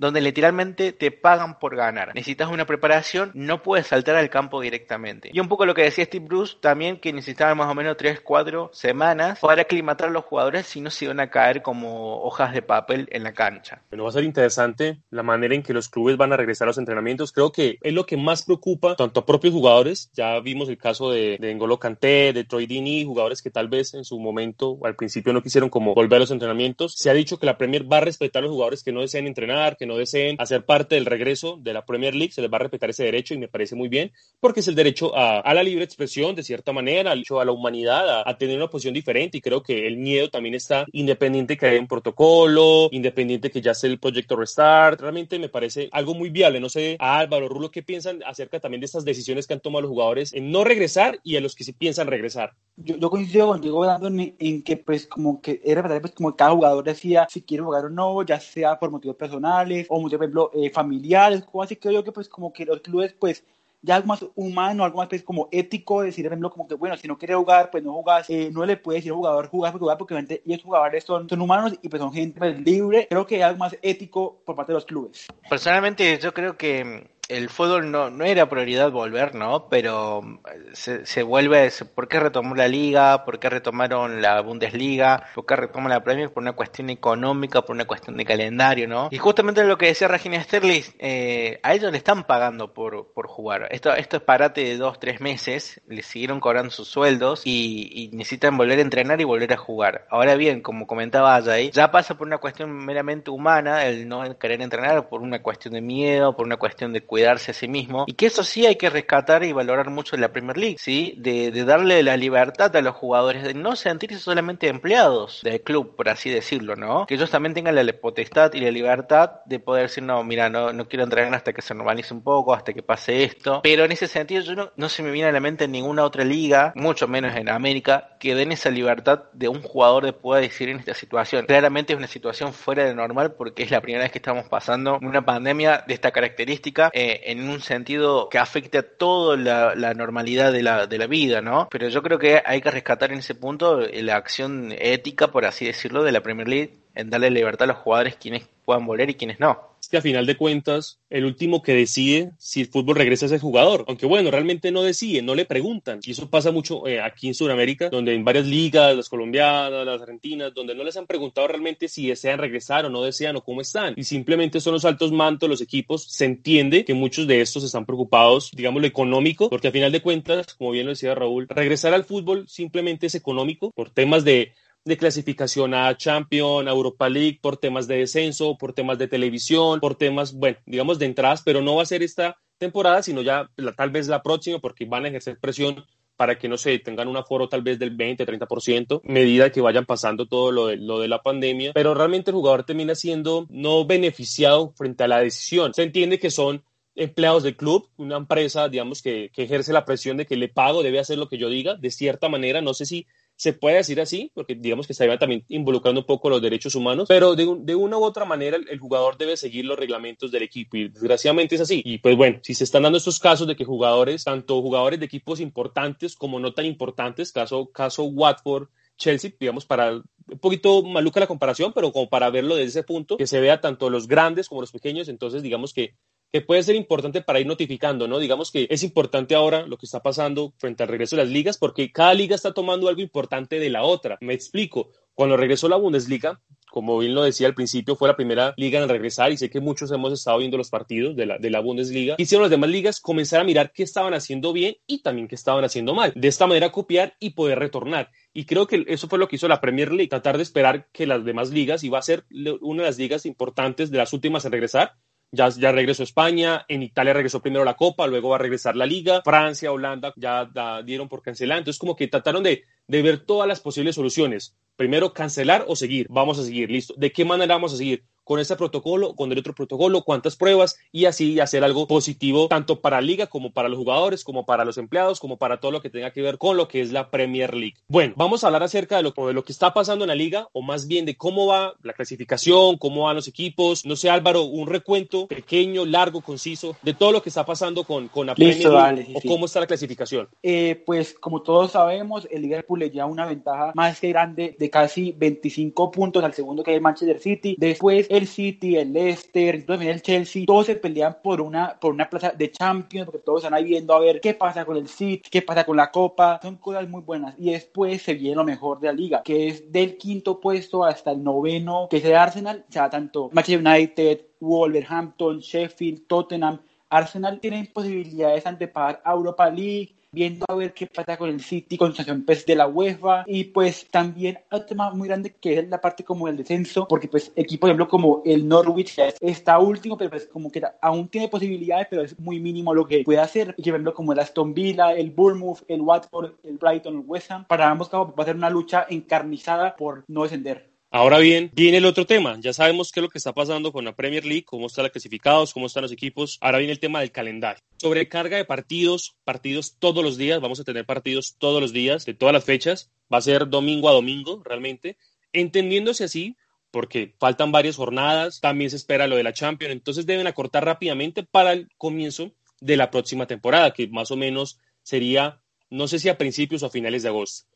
donde 0.00 0.22
literalmente 0.22 0.92
te 0.92 1.10
pagan 1.10 1.58
por 1.58 1.76
ganar. 1.76 2.14
Necesitas 2.14 2.48
una 2.48 2.64
preparación, 2.64 3.32
no 3.34 3.62
puedes 3.62 3.86
saltar 3.86 4.16
al 4.16 4.30
campo 4.30 4.62
directamente. 4.62 5.30
Y 5.30 5.40
un 5.40 5.48
poco 5.48 5.66
lo 5.66 5.74
que 5.74 5.82
decía 5.82 6.06
Steve 6.06 6.24
Bruce 6.24 6.56
también, 6.58 6.96
que 6.98 7.12
necesitaba 7.12 7.54
más 7.54 7.70
o 7.70 7.74
menos 7.74 7.98
3, 7.98 8.22
4 8.22 8.70
semanas 8.72 9.38
para 9.40 9.62
aclimatar 9.62 10.08
a 10.08 10.12
los 10.12 10.24
jugadores, 10.24 10.66
si 10.66 10.80
no 10.80 10.88
se 10.88 11.04
iban 11.04 11.20
a 11.20 11.28
caer 11.28 11.60
como 11.60 12.22
hojas 12.22 12.54
de 12.54 12.62
papel 12.62 13.08
en 13.12 13.24
la 13.24 13.34
cancha. 13.34 13.82
Bueno, 13.90 14.04
va 14.04 14.08
a 14.10 14.14
ser 14.14 14.24
interesante 14.24 15.00
la 15.10 15.22
manera 15.22 15.54
en 15.54 15.62
que 15.62 15.74
los 15.74 15.90
clubes 15.90 16.16
van 16.16 16.32
a 16.32 16.38
regresar 16.38 16.66
a 16.66 16.70
los 16.70 16.78
entrenamientos. 16.78 17.32
Creo 17.32 17.52
que 17.52 17.76
es 17.82 17.92
lo 17.92 18.06
que 18.06 18.16
más 18.16 18.46
preocupa 18.46 18.96
tanto 18.96 19.20
a 19.20 19.26
propios 19.26 19.52
jugadores, 19.52 20.10
ya 20.14 20.40
vimos 20.40 20.70
el 20.70 20.78
caso 20.78 21.10
de, 21.10 21.36
de 21.38 21.54
N'Golo 21.54 21.78
Kanté, 21.78 22.32
de 22.32 22.44
Troy 22.44 22.66
Dini, 22.66 23.04
jugadores 23.04 23.42
que 23.42 23.50
tal 23.50 23.68
vez 23.68 23.92
en 23.92 24.06
su 24.06 24.18
momento 24.18 24.70
o 24.70 24.86
al 24.86 24.96
principio 24.96 25.34
no 25.34 25.42
quisieron 25.42 25.68
como 25.68 25.94
volver 25.94 26.16
a 26.16 26.20
los 26.20 26.30
entrenamientos. 26.30 26.94
Se 26.96 27.10
ha 27.10 27.12
dicho 27.12 27.38
que 27.38 27.44
la 27.44 27.58
Premier 27.58 27.84
va 27.92 27.98
a 27.98 28.00
respetar 28.00 28.40
a 28.40 28.46
los 28.46 28.52
jugadores 28.52 28.82
que 28.82 28.92
no 28.92 29.02
desean 29.02 29.26
entrenar, 29.26 29.76
que 29.76 29.89
no 29.89 29.89
deseen 29.96 30.36
hacer 30.38 30.64
parte 30.64 30.94
del 30.94 31.06
regreso 31.06 31.58
de 31.60 31.72
la 31.72 31.84
Premier 31.84 32.14
League, 32.14 32.32
se 32.32 32.42
les 32.42 32.50
va 32.50 32.56
a 32.56 32.60
respetar 32.60 32.90
ese 32.90 33.04
derecho 33.04 33.34
y 33.34 33.38
me 33.38 33.48
parece 33.48 33.74
muy 33.74 33.88
bien, 33.88 34.12
porque 34.40 34.60
es 34.60 34.68
el 34.68 34.74
derecho 34.74 35.16
a, 35.16 35.40
a 35.40 35.54
la 35.54 35.62
libre 35.62 35.84
expresión, 35.84 36.34
de 36.34 36.42
cierta 36.42 36.72
manera, 36.72 37.12
al 37.12 37.18
derecho 37.18 37.40
a 37.40 37.44
la 37.44 37.52
humanidad, 37.52 38.22
a, 38.26 38.38
tener 38.38 38.56
una 38.56 38.68
posición 38.68 38.94
diferente 38.94 39.38
y 39.38 39.40
creo 39.40 39.62
que 39.62 39.86
el 39.86 39.98
miedo 39.98 40.30
también 40.30 40.54
está 40.54 40.86
independiente 40.92 41.56
que 41.56 41.66
haya 41.66 41.80
un 41.80 41.86
protocolo, 41.86 42.88
independiente 42.90 43.50
que 43.50 43.60
ya 43.60 43.74
sea 43.74 43.90
el 43.90 43.98
proyecto 43.98 44.36
Restart, 44.36 45.00
realmente 45.00 45.38
me 45.38 45.48
parece 45.48 45.88
algo 45.92 46.14
muy 46.14 46.30
viable. 46.30 46.60
No 46.60 46.68
sé, 46.68 46.96
a 46.98 47.18
Álvaro, 47.18 47.48
Rulo, 47.48 47.70
¿qué 47.70 47.82
piensan 47.82 48.22
acerca 48.24 48.60
también 48.60 48.80
de 48.80 48.86
estas 48.86 49.04
decisiones 49.04 49.46
que 49.46 49.54
han 49.54 49.60
tomado 49.60 49.82
los 49.82 49.90
jugadores 49.90 50.32
en 50.32 50.50
no 50.50 50.64
regresar 50.64 51.20
y 51.22 51.36
a 51.36 51.40
los 51.40 51.54
que 51.54 51.64
sí 51.64 51.72
piensan 51.72 52.06
regresar? 52.06 52.52
Yo, 52.76 52.96
yo 52.96 53.10
coincido 53.10 53.48
contigo, 53.48 53.84
en, 53.84 54.34
en, 54.38 54.62
que 54.62 54.76
pues 54.78 55.06
como 55.06 55.40
que 55.40 55.60
era 55.64 55.82
verdad, 55.82 56.00
pues 56.00 56.14
como 56.14 56.34
cada 56.34 56.52
jugador 56.52 56.84
decía 56.84 57.26
si 57.30 57.42
quiere 57.42 57.62
jugar 57.62 57.86
o 57.86 57.90
no, 57.90 58.22
ya 58.22 58.40
sea 58.40 58.78
por 58.78 58.90
motivos 58.90 59.16
personales 59.16 59.79
o 59.88 60.00
motivos 60.00 60.22
ejemplo, 60.22 60.50
eh, 60.54 60.70
familiares, 60.70 61.42
como 61.44 61.62
así 61.62 61.76
creo 61.76 61.94
yo 61.94 62.04
que 62.04 62.12
pues 62.12 62.28
como 62.28 62.52
que 62.52 62.64
los 62.64 62.80
clubes 62.80 63.14
pues 63.18 63.44
ya 63.82 63.96
algo 63.96 64.08
más 64.08 64.24
humano, 64.34 64.84
algo 64.84 64.98
más 64.98 65.08
pues, 65.08 65.22
como 65.22 65.48
ético, 65.50 66.02
decir, 66.02 66.24
por 66.24 66.32
ejemplo, 66.32 66.50
como 66.50 66.68
que 66.68 66.74
bueno, 66.74 66.96
si 66.96 67.08
no 67.08 67.16
quiere 67.16 67.34
jugar, 67.34 67.70
pues 67.70 67.82
no 67.82 67.92
jugas, 67.92 68.28
eh, 68.28 68.50
no 68.52 68.64
le 68.66 68.76
puede 68.76 68.98
decir 68.98 69.12
al 69.12 69.16
jugador 69.16 69.48
jugar 69.48 69.72
porque 69.72 69.82
jugar 69.82 69.98
porque 69.98 70.14
obviamente 70.14 70.42
ellos 70.46 70.62
jugadores 70.62 71.04
son, 71.04 71.28
son 71.28 71.40
humanos 71.40 71.74
y 71.80 71.88
pues 71.88 72.00
son 72.00 72.12
gente 72.12 72.38
pues, 72.38 72.60
libre, 72.60 73.06
creo 73.08 73.26
que 73.26 73.38
es 73.38 73.42
algo 73.42 73.58
más 73.58 73.76
ético 73.80 74.42
por 74.44 74.56
parte 74.56 74.72
de 74.72 74.74
los 74.74 74.84
clubes. 74.84 75.26
Personalmente 75.48 76.18
yo 76.18 76.34
creo 76.34 76.56
que 76.56 77.08
el 77.30 77.48
fútbol 77.48 77.90
no, 77.90 78.10
no 78.10 78.24
era 78.24 78.48
prioridad 78.48 78.90
volver, 78.90 79.34
¿no? 79.34 79.68
Pero 79.68 80.20
eh, 80.52 80.70
se, 80.72 81.06
se 81.06 81.22
vuelve, 81.22 81.70
¿por 81.94 82.08
qué 82.08 82.18
retomó 82.18 82.54
la 82.56 82.66
liga? 82.66 83.24
¿Por 83.24 83.38
qué 83.38 83.48
retomaron 83.48 84.20
la 84.20 84.40
Bundesliga? 84.40 85.24
¿Por 85.34 85.46
qué 85.46 85.56
retomó 85.56 85.88
la 85.88 86.02
Premier? 86.02 86.32
Por 86.32 86.42
una 86.42 86.54
cuestión 86.54 86.90
económica, 86.90 87.62
por 87.62 87.74
una 87.76 87.84
cuestión 87.84 88.16
de 88.16 88.24
calendario, 88.24 88.88
¿no? 88.88 89.08
Y 89.12 89.18
justamente 89.18 89.62
lo 89.62 89.78
que 89.78 89.86
decía 89.86 90.08
Regina 90.08 90.42
Sterling, 90.42 90.82
eh, 90.98 91.60
a 91.62 91.74
ellos 91.74 91.92
le 91.92 91.98
están 91.98 92.24
pagando 92.24 92.74
por, 92.74 93.12
por 93.12 93.28
jugar. 93.28 93.68
Esto, 93.70 93.94
esto 93.94 94.16
es 94.16 94.22
parate 94.22 94.64
de 94.64 94.76
dos, 94.76 94.98
tres 94.98 95.20
meses, 95.20 95.80
les 95.86 96.06
siguieron 96.06 96.40
cobrando 96.40 96.72
sus 96.72 96.88
sueldos 96.88 97.42
y, 97.44 97.90
y 97.92 98.08
necesitan 98.16 98.56
volver 98.56 98.80
a 98.80 98.82
entrenar 98.82 99.20
y 99.20 99.24
volver 99.24 99.52
a 99.52 99.56
jugar. 99.56 100.06
Ahora 100.10 100.34
bien, 100.34 100.62
como 100.62 100.88
comentaba 100.88 101.36
Ajay, 101.36 101.70
ya 101.70 101.92
pasa 101.92 102.18
por 102.18 102.26
una 102.26 102.38
cuestión 102.38 102.72
meramente 102.72 103.30
humana 103.30 103.86
el 103.86 104.08
no 104.08 104.36
querer 104.36 104.62
entrenar 104.62 105.08
por 105.08 105.22
una 105.22 105.40
cuestión 105.42 105.74
de 105.74 105.80
miedo, 105.80 106.34
por 106.36 106.44
una 106.44 106.56
cuestión 106.56 106.92
de 106.92 107.02
cuidado 107.02 107.19
cuidarse 107.20 107.50
a 107.50 107.54
sí 107.54 107.68
mismo 107.68 108.04
y 108.06 108.14
que 108.14 108.26
eso 108.26 108.42
sí 108.42 108.66
hay 108.66 108.76
que 108.76 108.88
rescatar 108.88 109.44
y 109.44 109.52
valorar 109.52 109.90
mucho 109.90 110.14
en 110.14 110.22
la 110.22 110.32
Premier 110.32 110.56
League, 110.56 110.76
¿sí? 110.78 111.14
De, 111.18 111.50
darle 111.64 112.02
la 112.02 112.16
libertad 112.16 112.74
a 112.74 112.80
los 112.80 112.96
jugadores, 112.96 113.42
de 113.42 113.52
no 113.52 113.76
sentirse 113.76 114.18
solamente 114.18 114.68
empleados 114.68 115.40
del 115.42 115.60
club, 115.60 115.94
por 115.94 116.08
así 116.08 116.30
decirlo, 116.30 116.76
¿no? 116.76 117.06
Que 117.06 117.14
ellos 117.14 117.30
también 117.30 117.52
tengan 117.52 117.74
la 117.74 117.92
potestad 117.92 118.54
y 118.54 118.60
la 118.60 118.70
libertad 118.70 119.42
de 119.44 119.58
poder 119.58 119.84
decir, 119.84 120.02
no, 120.02 120.24
mira, 120.24 120.48
no, 120.48 120.72
no 120.72 120.88
quiero 120.88 121.04
entrenar 121.04 121.34
hasta 121.34 121.52
que 121.52 121.60
se 121.60 121.74
normalice 121.74 122.14
un 122.14 122.22
poco, 122.22 122.54
hasta 122.54 122.72
que 122.72 122.82
pase 122.82 123.24
esto. 123.24 123.60
Pero 123.62 123.84
en 123.84 123.92
ese 123.92 124.06
sentido 124.06 124.42
yo 124.42 124.54
no, 124.54 124.72
no 124.76 124.88
se 124.88 125.02
me 125.02 125.10
viene 125.10 125.28
a 125.28 125.32
la 125.32 125.40
mente 125.40 125.64
en 125.64 125.72
ninguna 125.72 126.04
otra 126.04 126.24
liga, 126.24 126.72
mucho 126.74 127.06
menos 127.06 127.36
en 127.36 127.50
América, 127.50 128.16
que 128.18 128.34
den 128.34 128.52
esa 128.52 128.70
libertad 128.70 129.24
de 129.32 129.48
un 129.48 129.62
jugador 129.62 130.04
de 130.04 130.12
poder 130.12 130.42
decir 130.42 130.68
en 130.68 130.78
esta 130.78 130.94
situación. 130.94 131.46
Claramente 131.46 131.92
es 131.92 131.98
una 131.98 132.06
situación 132.06 132.54
fuera 132.54 132.84
de 132.84 132.94
normal 132.94 133.32
porque 133.32 133.62
es 133.62 133.70
la 133.70 133.80
primera 133.80 134.04
vez 134.04 134.12
que 134.12 134.18
estamos 134.18 134.48
pasando 134.48 134.98
una 135.02 135.24
pandemia 135.24 135.84
de 135.86 135.94
esta 135.94 136.10
característica. 136.10 136.90
Eh, 136.92 137.09
en 137.24 137.48
un 137.48 137.60
sentido 137.60 138.28
que 138.28 138.38
afecte 138.38 138.78
a 138.78 138.82
toda 138.82 139.36
la, 139.36 139.74
la 139.74 139.94
normalidad 139.94 140.52
de 140.52 140.62
la, 140.62 140.86
de 140.86 140.98
la 140.98 141.06
vida, 141.06 141.40
¿no? 141.40 141.68
Pero 141.70 141.88
yo 141.88 142.02
creo 142.02 142.18
que 142.18 142.42
hay 142.44 142.60
que 142.60 142.70
rescatar 142.70 143.12
en 143.12 143.18
ese 143.18 143.34
punto 143.34 143.80
la 143.80 144.16
acción 144.16 144.74
ética, 144.78 145.28
por 145.28 145.44
así 145.44 145.66
decirlo, 145.66 146.02
de 146.02 146.12
la 146.12 146.22
Premier 146.22 146.48
League 146.48 146.74
en 146.94 147.10
darle 147.10 147.30
libertad 147.30 147.64
a 147.64 147.72
los 147.72 147.82
jugadores 147.82 148.16
quienes 148.16 148.46
puedan 148.64 148.86
volver 148.86 149.10
y 149.10 149.14
quienes 149.14 149.40
no 149.40 149.70
que 149.90 149.98
a 149.98 150.02
final 150.02 150.26
de 150.26 150.36
cuentas 150.36 151.00
el 151.10 151.24
último 151.24 151.62
que 151.62 151.74
decide 151.74 152.32
si 152.38 152.62
el 152.62 152.68
fútbol 152.68 152.96
regresa 152.96 153.26
es 153.26 153.32
el 153.32 153.40
jugador. 153.40 153.84
Aunque 153.88 154.06
bueno, 154.06 154.30
realmente 154.30 154.70
no 154.70 154.82
decide, 154.82 155.22
no 155.22 155.34
le 155.34 155.44
preguntan. 155.44 156.00
Y 156.04 156.12
eso 156.12 156.30
pasa 156.30 156.52
mucho 156.52 156.86
eh, 156.86 157.00
aquí 157.00 157.28
en 157.28 157.34
Sudamérica, 157.34 157.90
donde 157.90 158.14
en 158.14 158.24
varias 158.24 158.46
ligas, 158.46 158.96
las 158.96 159.08
colombianas, 159.08 159.84
las 159.84 160.00
argentinas, 160.00 160.54
donde 160.54 160.74
no 160.74 160.84
les 160.84 160.96
han 160.96 161.06
preguntado 161.06 161.48
realmente 161.48 161.88
si 161.88 162.08
desean 162.08 162.38
regresar 162.38 162.86
o 162.86 162.90
no 162.90 163.02
desean 163.02 163.36
o 163.36 163.42
cómo 163.42 163.60
están. 163.60 163.94
Y 163.96 164.04
simplemente 164.04 164.60
son 164.60 164.74
los 164.74 164.84
altos 164.84 165.12
mantos, 165.12 165.48
los 165.48 165.60
equipos. 165.60 166.04
Se 166.04 166.24
entiende 166.24 166.84
que 166.84 166.94
muchos 166.94 167.26
de 167.26 167.40
estos 167.40 167.64
están 167.64 167.84
preocupados, 167.84 168.50
digamos, 168.54 168.80
lo 168.80 168.88
económico, 168.88 169.50
porque 169.50 169.68
a 169.68 169.72
final 169.72 169.92
de 169.92 170.02
cuentas, 170.02 170.54
como 170.54 170.70
bien 170.70 170.86
lo 170.86 170.90
decía 170.90 171.14
Raúl, 171.14 171.48
regresar 171.48 171.92
al 171.92 172.04
fútbol 172.04 172.48
simplemente 172.48 173.08
es 173.08 173.14
económico 173.14 173.72
por 173.72 173.90
temas 173.90 174.24
de 174.24 174.52
de 174.84 174.96
clasificación 174.96 175.74
a 175.74 175.96
Champions, 175.96 176.66
a 176.66 176.70
Europa 176.70 177.08
League, 177.08 177.38
por 177.40 177.56
temas 177.56 177.86
de 177.86 177.98
descenso, 177.98 178.56
por 178.58 178.72
temas 178.72 178.98
de 178.98 179.08
televisión, 179.08 179.80
por 179.80 179.94
temas, 179.94 180.32
bueno, 180.32 180.58
digamos 180.66 180.98
de 180.98 181.06
entradas, 181.06 181.42
pero 181.44 181.60
no 181.60 181.76
va 181.76 181.82
a 181.82 181.86
ser 181.86 182.02
esta 182.02 182.38
temporada, 182.58 183.02
sino 183.02 183.22
ya 183.22 183.50
la, 183.56 183.72
tal 183.72 183.90
vez 183.90 184.08
la 184.08 184.22
próxima, 184.22 184.58
porque 184.58 184.84
van 184.84 185.04
a 185.04 185.08
ejercer 185.08 185.38
presión 185.38 185.84
para 186.16 186.38
que, 186.38 186.48
no 186.48 186.58
sé, 186.58 186.78
tengan 186.78 187.08
un 187.08 187.16
aforo 187.16 187.48
tal 187.48 187.62
vez 187.62 187.78
del 187.78 187.96
20, 187.96 188.26
30%, 188.26 189.00
medida 189.04 189.50
que 189.50 189.62
vayan 189.62 189.86
pasando 189.86 190.26
todo 190.26 190.52
lo 190.52 190.66
de, 190.66 190.76
lo 190.76 191.00
de 191.00 191.08
la 191.08 191.22
pandemia, 191.22 191.72
pero 191.72 191.94
realmente 191.94 192.30
el 192.30 192.34
jugador 192.34 192.64
termina 192.64 192.94
siendo 192.94 193.46
no 193.48 193.86
beneficiado 193.86 194.72
frente 194.76 195.04
a 195.04 195.08
la 195.08 195.20
decisión. 195.20 195.72
Se 195.72 195.82
entiende 195.82 196.18
que 196.18 196.30
son 196.30 196.62
empleados 196.94 197.42
del 197.42 197.56
club, 197.56 197.88
una 197.96 198.18
empresa, 198.18 198.68
digamos, 198.68 199.00
que, 199.00 199.30
que, 199.32 199.44
ejerce 199.44 199.72
la 199.72 199.86
presión 199.86 200.18
de 200.18 200.26
que 200.26 200.36
le 200.36 200.48
pago, 200.48 200.82
debe 200.82 200.98
hacer 200.98 201.16
lo 201.16 201.28
que 201.28 201.38
yo 201.38 201.48
diga, 201.48 201.76
de 201.76 201.90
cierta 201.90 202.28
manera, 202.28 202.60
no 202.60 202.74
sé 202.74 202.84
si 202.84 203.06
se 203.40 203.54
puede 203.54 203.76
decir 203.76 203.98
así, 204.02 204.30
porque 204.34 204.54
digamos 204.54 204.86
que 204.86 204.92
está 204.92 205.18
también 205.18 205.46
involucrando 205.48 206.02
un 206.02 206.06
poco 206.06 206.28
los 206.28 206.42
derechos 206.42 206.74
humanos, 206.74 207.06
pero 207.08 207.34
de, 207.34 207.46
de 207.60 207.74
una 207.74 207.96
u 207.96 208.04
otra 208.04 208.26
manera 208.26 208.58
el, 208.58 208.68
el, 208.68 208.78
jugador 208.78 209.16
debe 209.16 209.34
seguir 209.34 209.64
los 209.64 209.78
reglamentos 209.78 210.30
del 210.30 210.42
equipo 210.42 210.76
y 210.76 210.88
desgraciadamente 210.88 211.54
es 211.54 211.62
así. 211.62 211.80
Y 211.82 211.96
pues 211.96 212.18
bueno, 212.18 212.40
si 212.42 212.52
se 212.52 212.64
están 212.64 212.82
dando 212.82 212.98
estos 212.98 213.18
casos 213.18 213.46
de 213.46 213.56
que 213.56 213.64
jugadores, 213.64 214.24
tanto 214.24 214.60
jugadores 214.60 215.00
de 215.00 215.06
equipos 215.06 215.40
importantes 215.40 216.16
como 216.16 216.38
no 216.38 216.52
tan 216.52 216.66
importantes, 216.66 217.32
caso, 217.32 217.70
caso 217.72 218.04
Watford, 218.04 218.68
Chelsea, 218.98 219.32
digamos, 219.40 219.64
para 219.64 219.92
un 219.92 220.38
poquito 220.38 220.82
maluca 220.82 221.18
la 221.18 221.26
comparación, 221.26 221.72
pero 221.72 221.92
como 221.92 222.10
para 222.10 222.28
verlo 222.28 222.56
desde 222.56 222.68
ese 222.68 222.82
punto, 222.82 223.16
que 223.16 223.26
se 223.26 223.40
vea 223.40 223.62
tanto 223.62 223.88
los 223.88 224.06
grandes 224.06 224.50
como 224.50 224.60
los 224.60 224.70
pequeños, 224.70 225.08
entonces 225.08 225.42
digamos 225.42 225.72
que 225.72 225.94
que 226.32 226.40
puede 226.40 226.62
ser 226.62 226.76
importante 226.76 227.22
para 227.22 227.40
ir 227.40 227.46
notificando, 227.46 228.06
¿no? 228.06 228.18
Digamos 228.18 228.50
que 228.50 228.66
es 228.70 228.82
importante 228.82 229.34
ahora 229.34 229.66
lo 229.66 229.76
que 229.76 229.86
está 229.86 230.00
pasando 230.00 230.52
frente 230.58 230.82
al 230.82 230.88
regreso 230.88 231.16
de 231.16 231.24
las 231.24 231.32
ligas, 231.32 231.58
porque 231.58 231.90
cada 231.90 232.14
liga 232.14 232.36
está 232.36 232.52
tomando 232.52 232.88
algo 232.88 233.00
importante 233.00 233.58
de 233.58 233.70
la 233.70 233.82
otra. 233.82 234.18
Me 234.20 234.34
explico. 234.34 234.90
Cuando 235.14 235.36
regresó 235.36 235.68
la 235.68 235.76
Bundesliga, 235.76 236.40
como 236.70 236.96
bien 236.98 237.14
lo 237.14 237.24
decía 237.24 237.48
al 237.48 237.54
principio, 237.54 237.96
fue 237.96 238.08
la 238.08 238.16
primera 238.16 238.54
liga 238.56 238.80
en 238.80 238.88
regresar 238.88 239.32
y 239.32 239.36
sé 239.36 239.50
que 239.50 239.60
muchos 239.60 239.90
hemos 239.90 240.12
estado 240.12 240.38
viendo 240.38 240.56
los 240.56 240.70
partidos 240.70 241.16
de 241.16 241.26
la, 241.26 241.38
de 241.38 241.50
la 241.50 241.60
Bundesliga. 241.60 242.14
Hicieron 242.16 242.44
las 242.44 242.50
demás 242.50 242.70
ligas 242.70 243.00
comenzar 243.00 243.40
a 243.40 243.44
mirar 243.44 243.72
qué 243.72 243.82
estaban 243.82 244.14
haciendo 244.14 244.52
bien 244.52 244.76
y 244.86 245.02
también 245.02 245.28
qué 245.28 245.34
estaban 245.34 245.64
haciendo 245.64 245.94
mal. 245.94 246.12
De 246.14 246.28
esta 246.28 246.46
manera 246.46 246.72
copiar 246.72 247.16
y 247.18 247.30
poder 247.30 247.58
retornar. 247.58 248.10
Y 248.32 248.46
creo 248.46 248.66
que 248.66 248.84
eso 248.86 249.08
fue 249.08 249.18
lo 249.18 249.28
que 249.28 249.36
hizo 249.36 249.48
la 249.48 249.60
Premier 249.60 249.90
League, 249.90 250.08
tratar 250.08 250.36
de 250.36 250.44
esperar 250.44 250.88
que 250.92 251.06
las 251.06 251.24
demás 251.24 251.50
ligas 251.50 251.82
iba 251.82 251.98
a 251.98 252.02
ser 252.02 252.24
una 252.60 252.84
de 252.84 252.88
las 252.88 252.98
ligas 252.98 253.26
importantes 253.26 253.90
de 253.90 253.98
las 253.98 254.12
últimas 254.12 254.44
en 254.44 254.52
regresar 254.52 254.94
ya, 255.32 255.48
ya 255.50 255.72
regresó 255.72 256.02
España, 256.02 256.64
en 256.68 256.82
Italia 256.82 257.12
regresó 257.12 257.40
primero 257.40 257.64
la 257.64 257.74
Copa, 257.74 258.06
luego 258.06 258.30
va 258.30 258.36
a 258.36 258.40
regresar 258.40 258.76
la 258.76 258.86
Liga, 258.86 259.22
Francia, 259.24 259.72
Holanda 259.72 260.12
ya 260.16 260.48
dieron 260.84 261.08
por 261.08 261.22
cancelar, 261.22 261.58
entonces 261.58 261.78
como 261.78 261.96
que 261.96 262.08
trataron 262.08 262.42
de, 262.42 262.64
de 262.86 263.02
ver 263.02 263.18
todas 263.18 263.46
las 263.46 263.60
posibles 263.60 263.94
soluciones. 263.94 264.56
Primero, 264.76 265.12
cancelar 265.12 265.66
o 265.68 265.76
seguir. 265.76 266.06
Vamos 266.08 266.38
a 266.38 266.42
seguir, 266.42 266.70
listo. 266.70 266.94
¿De 266.96 267.12
qué 267.12 267.24
manera 267.24 267.54
vamos 267.54 267.74
a 267.74 267.76
seguir? 267.76 268.04
Con 268.30 268.38
este 268.38 268.54
protocolo, 268.54 269.16
con 269.16 269.32
el 269.32 269.38
otro 269.40 269.56
protocolo, 269.56 270.02
cuántas 270.02 270.36
pruebas 270.36 270.78
y 270.92 271.06
así 271.06 271.40
hacer 271.40 271.64
algo 271.64 271.88
positivo 271.88 272.46
tanto 272.46 272.80
para 272.80 273.00
la 273.00 273.04
liga 273.04 273.26
como 273.26 273.50
para 273.50 273.68
los 273.68 273.76
jugadores, 273.76 274.22
como 274.22 274.46
para 274.46 274.64
los 274.64 274.78
empleados, 274.78 275.18
como 275.18 275.36
para 275.36 275.58
todo 275.58 275.72
lo 275.72 275.82
que 275.82 275.90
tenga 275.90 276.12
que 276.12 276.22
ver 276.22 276.38
con 276.38 276.56
lo 276.56 276.68
que 276.68 276.80
es 276.80 276.92
la 276.92 277.10
Premier 277.10 277.52
League. 277.54 277.74
Bueno, 277.88 278.14
vamos 278.16 278.44
a 278.44 278.46
hablar 278.46 278.62
acerca 278.62 278.98
de 278.98 279.02
lo, 279.02 279.10
de 279.10 279.32
lo 279.32 279.42
que 279.42 279.50
está 279.50 279.74
pasando 279.74 280.04
en 280.04 280.10
la 280.10 280.14
liga 280.14 280.46
o 280.52 280.62
más 280.62 280.86
bien 280.86 281.06
de 281.06 281.16
cómo 281.16 281.48
va 281.48 281.74
la 281.82 281.92
clasificación, 281.92 282.78
cómo 282.78 283.02
van 283.02 283.16
los 283.16 283.26
equipos. 283.26 283.84
No 283.84 283.96
sé, 283.96 284.08
Álvaro, 284.10 284.44
un 284.44 284.68
recuento 284.68 285.26
pequeño, 285.26 285.84
largo, 285.84 286.20
conciso 286.20 286.76
de 286.82 286.94
todo 286.94 287.10
lo 287.10 287.22
que 287.22 287.30
está 287.30 287.44
pasando 287.44 287.82
con, 287.82 288.06
con 288.06 288.28
la 288.28 288.36
Premier 288.36 288.58
League 288.58 288.72
dale, 288.72 289.06
sí, 289.06 289.14
o 289.16 289.20
cómo 289.26 289.46
está 289.46 289.58
la 289.58 289.66
clasificación. 289.66 290.28
Eh, 290.40 290.80
pues 290.86 291.14
como 291.18 291.42
todos 291.42 291.72
sabemos, 291.72 292.28
el 292.30 292.42
Liverpool 292.42 292.78
le 292.78 292.90
lleva 292.90 293.06
una 293.06 293.26
ventaja 293.26 293.72
más 293.74 293.98
que 293.98 294.10
grande 294.10 294.54
de 294.56 294.70
casi 294.70 295.10
25 295.18 295.90
puntos 295.90 296.22
al 296.22 296.32
segundo 296.32 296.62
que 296.62 296.70
es 296.70 296.76
el 296.76 296.80
Manchester 296.80 297.18
City. 297.18 297.56
Después 297.58 298.06
el 298.08 298.19
City, 298.26 298.76
el 298.76 298.92
Leicester, 298.92 299.54
entonces 299.54 299.88
el 299.88 300.02
Chelsea, 300.02 300.44
todos 300.46 300.66
se 300.66 300.76
pelean 300.76 301.18
por 301.22 301.40
una, 301.40 301.78
por 301.78 301.92
una 301.92 302.08
plaza 302.08 302.30
de 302.30 302.50
Champions, 302.50 303.06
porque 303.06 303.24
todos 303.24 303.42
están 303.42 303.54
ahí 303.54 303.64
viendo 303.64 303.94
a 303.94 304.00
ver 304.00 304.20
qué 304.20 304.34
pasa 304.34 304.64
con 304.64 304.76
el 304.76 304.88
City, 304.88 305.28
qué 305.30 305.42
pasa 305.42 305.64
con 305.64 305.76
la 305.76 305.90
Copa, 305.90 306.40
son 306.42 306.56
cosas 306.56 306.88
muy 306.88 307.02
buenas. 307.02 307.34
Y 307.38 307.52
después 307.52 308.02
se 308.02 308.14
viene 308.14 308.36
lo 308.36 308.44
mejor 308.44 308.80
de 308.80 308.88
la 308.88 308.92
liga, 308.92 309.22
que 309.22 309.48
es 309.48 309.70
del 309.72 309.96
quinto 309.96 310.40
puesto 310.40 310.84
hasta 310.84 311.12
el 311.12 311.22
noveno, 311.22 311.88
que 311.90 311.98
es 311.98 312.04
el 312.04 312.14
Arsenal, 312.14 312.64
o 312.68 312.72
sea, 312.72 312.90
tanto 312.90 313.30
Manchester 313.32 313.66
United, 313.66 314.20
Wolverhampton, 314.40 315.40
Sheffield, 315.40 316.06
Tottenham, 316.06 316.60
Arsenal 316.88 317.38
tienen 317.40 317.68
posibilidades 317.68 318.44
ante 318.46 318.66
pagar 318.66 319.00
a 319.04 319.12
Europa 319.12 319.48
League, 319.48 319.94
viendo 320.12 320.44
a 320.48 320.54
ver 320.54 320.74
qué 320.74 320.86
pasa 320.86 321.16
con 321.16 321.28
el 321.28 321.40
City, 321.40 321.76
con 321.76 321.92
PES 321.92 322.46
de 322.46 322.56
la 322.56 322.66
UEFA 322.66 323.24
y 323.26 323.44
pues 323.44 323.86
también 323.90 324.38
hay 324.50 324.60
un 324.60 324.66
tema 324.66 324.90
muy 324.90 325.08
grande 325.08 325.34
que 325.40 325.58
es 325.58 325.68
la 325.68 325.80
parte 325.80 326.04
como 326.04 326.28
el 326.28 326.36
descenso, 326.36 326.86
porque 326.88 327.08
pues 327.08 327.32
equipos, 327.36 327.60
por 327.60 327.70
ejemplo, 327.70 327.88
como 327.88 328.22
el 328.24 328.48
Norwich 328.48 328.98
está 329.20 329.58
último, 329.58 329.96
pero 329.96 330.10
pues 330.10 330.26
como 330.26 330.50
que 330.50 330.62
aún 330.80 331.08
tiene 331.08 331.28
posibilidades, 331.28 331.86
pero 331.90 332.02
es 332.02 332.18
muy 332.18 332.40
mínimo 332.40 332.74
lo 332.74 332.86
que 332.86 333.02
puede 333.04 333.20
hacer, 333.20 333.54
y 333.56 333.62
por 333.62 333.72
ejemplo 333.72 333.94
como 333.94 334.12
el 334.12 334.18
Aston 334.18 334.54
Villa, 334.54 334.92
el 334.92 335.10
Bournemouth, 335.10 335.60
el 335.68 335.80
Watford, 335.80 336.32
el 336.44 336.58
Brighton, 336.58 336.94
el 336.94 337.04
West 337.06 337.30
Ham, 337.30 337.44
para 337.46 337.70
ambos 337.70 337.88
casos 337.88 338.08
va 338.18 338.22
a 338.22 338.26
ser 338.26 338.36
una 338.36 338.50
lucha 338.50 338.86
encarnizada 338.88 339.76
por 339.76 340.04
no 340.08 340.22
descender. 340.22 340.69
Ahora 340.92 341.20
bien, 341.20 341.52
viene 341.54 341.76
el 341.76 341.84
otro 341.84 342.04
tema. 342.04 342.36
Ya 342.40 342.52
sabemos 342.52 342.90
qué 342.90 342.98
es 342.98 343.02
lo 343.02 343.08
que 343.08 343.18
está 343.18 343.32
pasando 343.32 343.72
con 343.72 343.84
la 343.84 343.94
Premier 343.94 344.24
League, 344.24 344.42
cómo 344.42 344.66
están 344.66 344.82
los 344.82 344.90
clasificados, 344.90 345.54
cómo 345.54 345.66
están 345.66 345.84
los 345.84 345.92
equipos. 345.92 346.36
Ahora 346.40 346.58
viene 346.58 346.72
el 346.72 346.80
tema 346.80 346.98
del 346.98 347.12
calendario. 347.12 347.62
Sobrecarga 347.76 348.38
de 348.38 348.44
partidos, 348.44 349.14
partidos 349.22 349.76
todos 349.78 350.02
los 350.02 350.16
días. 350.16 350.40
Vamos 350.40 350.58
a 350.58 350.64
tener 350.64 350.84
partidos 350.84 351.36
todos 351.38 351.60
los 351.60 351.72
días, 351.72 352.06
de 352.06 352.14
todas 352.14 352.32
las 352.32 352.44
fechas. 352.44 352.90
Va 353.12 353.18
a 353.18 353.20
ser 353.20 353.48
domingo 353.48 353.88
a 353.88 353.92
domingo, 353.92 354.42
realmente. 354.44 354.96
Entendiéndose 355.32 356.02
así, 356.02 356.36
porque 356.72 357.14
faltan 357.20 357.52
varias 357.52 357.76
jornadas. 357.76 358.40
También 358.40 358.70
se 358.70 358.76
espera 358.76 359.06
lo 359.06 359.14
de 359.14 359.22
la 359.22 359.32
Champions. 359.32 359.70
Entonces 359.70 360.06
deben 360.06 360.26
acortar 360.26 360.64
rápidamente 360.64 361.22
para 361.22 361.52
el 361.52 361.68
comienzo 361.78 362.32
de 362.60 362.76
la 362.76 362.90
próxima 362.90 363.28
temporada, 363.28 363.72
que 363.72 363.86
más 363.86 364.10
o 364.10 364.16
menos 364.16 364.58
sería, 364.82 365.40
no 365.70 365.86
sé 365.86 366.00
si 366.00 366.08
a 366.08 366.18
principios 366.18 366.64
o 366.64 366.66
a 366.66 366.70
finales 366.70 367.04
de 367.04 367.10
agosto. 367.10 367.49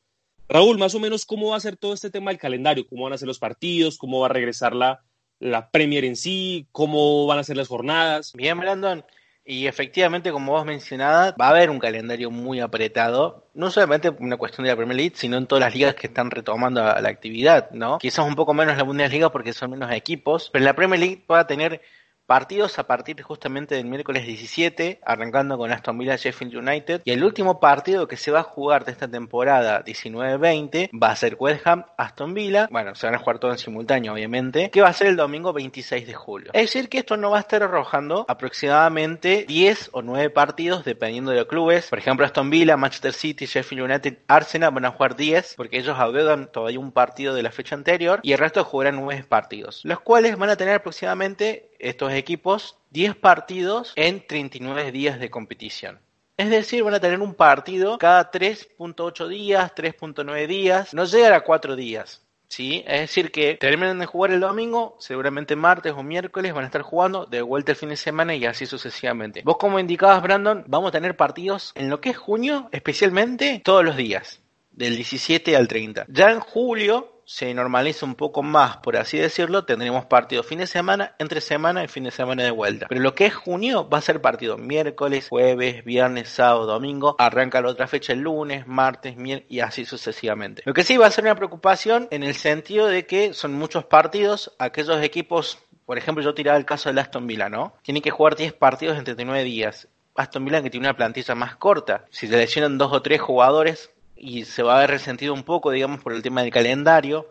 Raúl, 0.49 0.79
más 0.79 0.95
o 0.95 1.01
menos, 1.01 1.25
¿cómo 1.25 1.51
va 1.51 1.57
a 1.57 1.61
ser 1.61 1.77
todo 1.77 1.95
este 1.95 2.11
tema 2.11 2.31
del 2.31 2.39
calendario? 2.39 2.87
¿Cómo 2.89 3.05
van 3.05 3.13
a 3.13 3.19
ser 3.19 3.29
los 3.29 3.39
partidos? 3.39 3.99
¿Cómo 3.99 4.21
va 4.21 4.27
a 4.27 4.33
regresar 4.33 4.75
la, 4.75 5.03
la 5.39 5.71
Premier 5.71 6.05
en 6.05 6.17
sí? 6.17 6.69
¿Cómo 6.73 7.27
van 7.27 7.39
a 7.39 7.45
ser 7.45 7.57
las 7.57 7.69
jornadas? 7.69 8.33
Bien, 8.35 8.59
Brandon. 8.59 9.05
Y 9.47 9.67
efectivamente, 9.67 10.33
como 10.33 10.53
vos 10.53 10.65
mencionabas, 10.65 11.35
va 11.39 11.49
a 11.49 11.51
haber 11.51 11.69
un 11.69 11.79
calendario 11.79 12.31
muy 12.31 12.61
apretado, 12.61 13.51
no 13.53 13.71
solamente 13.71 14.09
una 14.09 14.39
cuestión 14.39 14.65
de 14.65 14.71
la 14.71 14.77
Premier 14.77 14.97
League, 14.97 15.13
sino 15.17 15.37
en 15.37 15.47
todas 15.47 15.65
las 15.65 15.75
ligas 15.75 15.95
que 15.95 16.07
están 16.07 16.31
retomando 16.31 16.83
la 16.83 17.09
actividad, 17.09 17.71
¿no? 17.73 17.99
Quizás 17.99 18.27
un 18.27 18.37
poco 18.37 18.55
menos 18.55 18.79
la 18.79 18.85
Bundesliga 18.85 19.31
porque 19.31 19.53
son 19.53 19.73
menos 19.73 19.93
equipos, 19.93 20.49
pero 20.51 20.65
la 20.65 20.75
Premier 20.75 20.99
League 20.99 21.25
va 21.31 21.41
a 21.41 21.47
tener 21.47 21.83
partidos 22.27 22.79
a 22.79 22.87
partir 22.87 23.21
justamente 23.23 23.75
del 23.75 23.87
miércoles 23.87 24.27
17, 24.27 25.01
arrancando 25.05 25.59
con 25.59 25.71
Aston 25.71 25.99
Villa 25.99 26.17
Sheffield 26.17 26.57
United. 26.57 27.03
Y 27.05 27.11
el 27.11 27.25
último 27.25 27.61
partido 27.61 28.09
que 28.09 28.17
se 28.17 28.31
va 28.31 28.41
a 28.41 28.45
jugar 28.45 28.85
de 28.85 28.93
esta 28.93 29.09
temporada 29.09 29.85
19-20 29.85 30.91
va 31.01 31.11
a 31.11 31.17
ser 31.17 31.37
West 31.39 31.67
Ham 31.67 31.85
Aston 31.97 32.35
Villa. 32.35 32.69
Bueno, 32.71 32.95
se 32.95 33.07
van 33.07 33.15
a 33.15 33.19
jugar 33.19 33.39
todo 33.39 33.53
en 33.53 33.59
simultáneo, 33.59 34.13
obviamente, 34.13 34.71
que 34.71 34.81
va 34.81 34.89
a 34.89 34.93
ser 34.93 35.09
el 35.09 35.17
domingo 35.17 35.53
26 35.53 36.07
de 36.07 36.15
julio. 36.15 36.51
Es 36.55 36.63
decir, 36.63 36.89
que 36.89 36.99
esto 36.99 37.17
no 37.17 37.31
va 37.31 37.39
a 37.39 37.41
estar 37.41 37.63
arrojando 37.63 38.25
aproximadamente 38.29 39.45
10 39.47 39.91
o 39.93 40.03
9 40.03 40.31
partidos 40.31 40.85
dependiendo 40.85 41.31
de 41.31 41.39
los 41.39 41.47
clubes. 41.47 41.89
Por 41.89 41.99
ejemplo, 41.99 42.27
Aston 42.27 42.51
Villa, 42.51 42.77
Manchester 42.77 43.13
City, 43.13 43.47
Sheffield 43.47 43.85
United, 43.85 44.19
Arsenal 44.29 44.73
van 44.73 44.87
a 44.87 44.91
jugar 44.91 45.17
10 45.17 45.55
porque 45.57 45.79
ellos 45.79 45.99
adeudan 45.99 46.51
todavía 46.51 46.79
un 46.79 46.93
partido 46.93 47.35
de 47.35 47.43
la 47.43 47.51
fecha 47.51 47.75
anterior 47.75 48.21
y 48.23 48.33
el 48.33 48.39
resto 48.39 48.65
jugarán 48.65 48.97
9 48.97 49.25
partidos, 49.29 49.81
los 49.85 50.01
cuales 50.01 50.37
van 50.37 50.51
a 50.51 50.57
tener 50.57 50.75
aproximadamente 50.75 51.71
estos 51.85 52.13
equipos 52.13 52.79
10 52.91 53.17
partidos 53.17 53.93
en 53.97 54.27
39 54.27 54.93
días 54.93 55.21
de 55.21 55.31
competición. 55.31 56.01
Es 56.37 56.51
decir, 56.51 56.83
van 56.83 56.95
a 56.95 57.01
tener 57.01 57.21
un 57.21 57.35
partido 57.35 57.99
cada 57.99 58.31
3.8 58.31 59.29
días, 59.29 59.73
3.9 59.75 60.47
días, 60.47 60.93
no 60.93 61.05
llega 61.05 61.37
a 61.37 61.45
4 61.45 61.77
días. 61.77 62.25
¿sí? 62.49 62.85
Es 62.87 63.01
decir, 63.01 63.31
que 63.33 63.55
terminan 63.55 63.99
de 63.99 64.07
jugar 64.07 64.33
el 64.33 64.41
domingo, 64.41 64.97
seguramente 65.01 65.57
martes 65.57 65.93
o 65.93 66.03
miércoles 66.03 66.55
van 66.55 66.65
a 66.65 66.67
estar 66.67 66.83
jugando 66.83 67.27
de 67.27 67.43
vuelta 67.43 67.73
el 67.73 67.77
fin 67.77 67.89
de 67.89 67.97
semana 67.97 68.35
y 68.35 68.47
así 68.47 68.67
sucesivamente. 68.67 69.43
Vos 69.45 69.57
como 69.59 69.79
indicabas, 69.79 70.23
Brandon, 70.23 70.65
vamos 70.67 70.89
a 70.89 70.93
tener 70.93 71.17
partidos 71.17 71.73
en 71.75 71.91
lo 71.91 72.01
que 72.01 72.11
es 72.11 72.17
junio, 72.17 72.69
especialmente 72.73 73.61
todos 73.65 73.85
los 73.85 73.97
días, 73.97 74.41
del 74.71 74.97
17 74.97 75.57
al 75.57 75.69
30. 75.69 76.07
Ya 76.09 76.31
en 76.31 76.41
julio 76.41 77.14
se 77.27 77.53
normaliza 77.55 78.07
un 78.07 78.15
poco 78.15 78.43
más, 78.43 78.79
por 78.79 78.97
así 78.97 79.19
decirlo, 79.19 79.65
tendremos 79.65 80.07
partido 80.07 80.43
fin 80.43 80.59
de 80.59 80.67
semana, 80.67 81.15
entre 81.19 81.41
semana 81.41 81.85
y 81.85 81.89
fin 81.89 82.05
de 82.05 82.11
semana 82.11 82.43
de 82.43 82.51
vuelta. 82.51 82.87
Pero 82.89 83.01
lo 83.01 83.15
que 83.15 83.27
es 83.27 83.35
junio 83.35 83.89
va 83.89 83.99
a 83.99 84.03
ser 84.03 84.21
partido 84.21 84.57
miércoles, 84.57 85.29
jueves, 85.29 85.85
viernes, 85.85 86.29
sábado, 86.29 86.67
domingo. 86.67 87.17
Arranca 87.19 87.61
la 87.61 87.71
otra 87.71 87.87
fecha 87.87 88.13
el 88.13 88.21
lunes, 88.21 88.67
martes, 88.67 89.17
miércoles 89.17 89.51
y 89.51 89.61
así 89.61 89.85
sucesivamente. 89.85 90.63
Lo 90.65 90.75
que 90.75 90.85
sí 90.85 90.97
va 90.97 91.07
a 91.07 91.11
ser 91.11 91.25
una 91.25 91.35
preocupación 91.35 92.09
en 92.11 92.23
el 92.23 92.35
sentido 92.35 92.87
de 92.87 93.07
que 93.07 93.33
son 93.33 93.55
muchos 93.55 93.85
partidos, 93.85 94.53
aquellos 94.59 95.03
equipos, 95.03 95.59
por 95.87 95.99
ejemplo, 95.99 96.23
yo 96.23 96.35
tiraba 96.35 96.59
el 96.59 96.65
caso 96.65 96.89
del 96.89 96.99
Aston 96.99 97.27
Villa, 97.27 97.49
¿no? 97.49 97.75
Tienen 97.83 98.03
que 98.03 98.11
jugar 98.11 98.37
10 98.37 98.53
partidos 98.55 98.99
en 98.99 99.05
39 99.05 99.45
días. 99.45 99.89
Aston 100.15 100.45
Villa 100.45 100.63
que 100.63 100.71
tiene 100.71 100.87
una 100.87 100.97
plantilla 100.97 101.35
más 101.35 101.57
corta. 101.57 102.05
Si 102.11 102.29
se 102.29 102.37
lesionan 102.37 102.79
dos 102.79 102.93
o 102.93 103.03
tres 103.03 103.21
jugadores, 103.21 103.91
y 104.17 104.45
se 104.45 104.63
va 104.63 104.77
a 104.77 104.81
ver 104.81 104.91
resentido 104.91 105.35
un 105.35 105.43
poco, 105.43 105.71
digamos, 105.71 106.03
por 106.03 106.13
el 106.13 106.23
tema 106.23 106.43
del 106.43 106.53
calendario. 106.53 107.29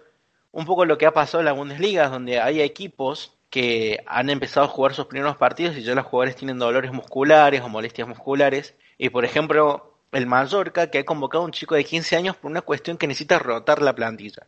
Un 0.51 0.65
poco 0.65 0.85
lo 0.85 0.97
que 0.97 1.05
ha 1.05 1.13
pasado 1.13 1.39
en 1.39 1.45
la 1.45 1.53
Bundesliga, 1.53 2.09
donde 2.09 2.39
hay 2.39 2.61
equipos 2.61 3.35
que 3.49 4.03
han 4.07 4.29
empezado 4.29 4.65
a 4.65 4.69
jugar 4.69 4.93
sus 4.93 5.05
primeros 5.05 5.37
partidos 5.37 5.77
y 5.77 5.83
ya 5.83 5.95
los 5.95 6.05
jugadores 6.05 6.35
tienen 6.35 6.59
dolores 6.59 6.91
musculares 6.91 7.61
o 7.61 7.69
molestias 7.69 8.07
musculares. 8.07 8.75
Y 8.97 9.09
por 9.09 9.25
ejemplo, 9.25 9.95
el 10.11 10.27
Mallorca, 10.27 10.89
que 10.89 10.99
ha 10.99 11.05
convocado 11.05 11.43
a 11.43 11.45
un 11.45 11.51
chico 11.51 11.75
de 11.75 11.83
15 11.83 12.15
años 12.15 12.35
por 12.35 12.51
una 12.51 12.61
cuestión 12.61 12.97
que 12.97 13.07
necesita 13.07 13.39
rotar 13.39 13.81
la 13.81 13.93
plantilla. 13.95 14.47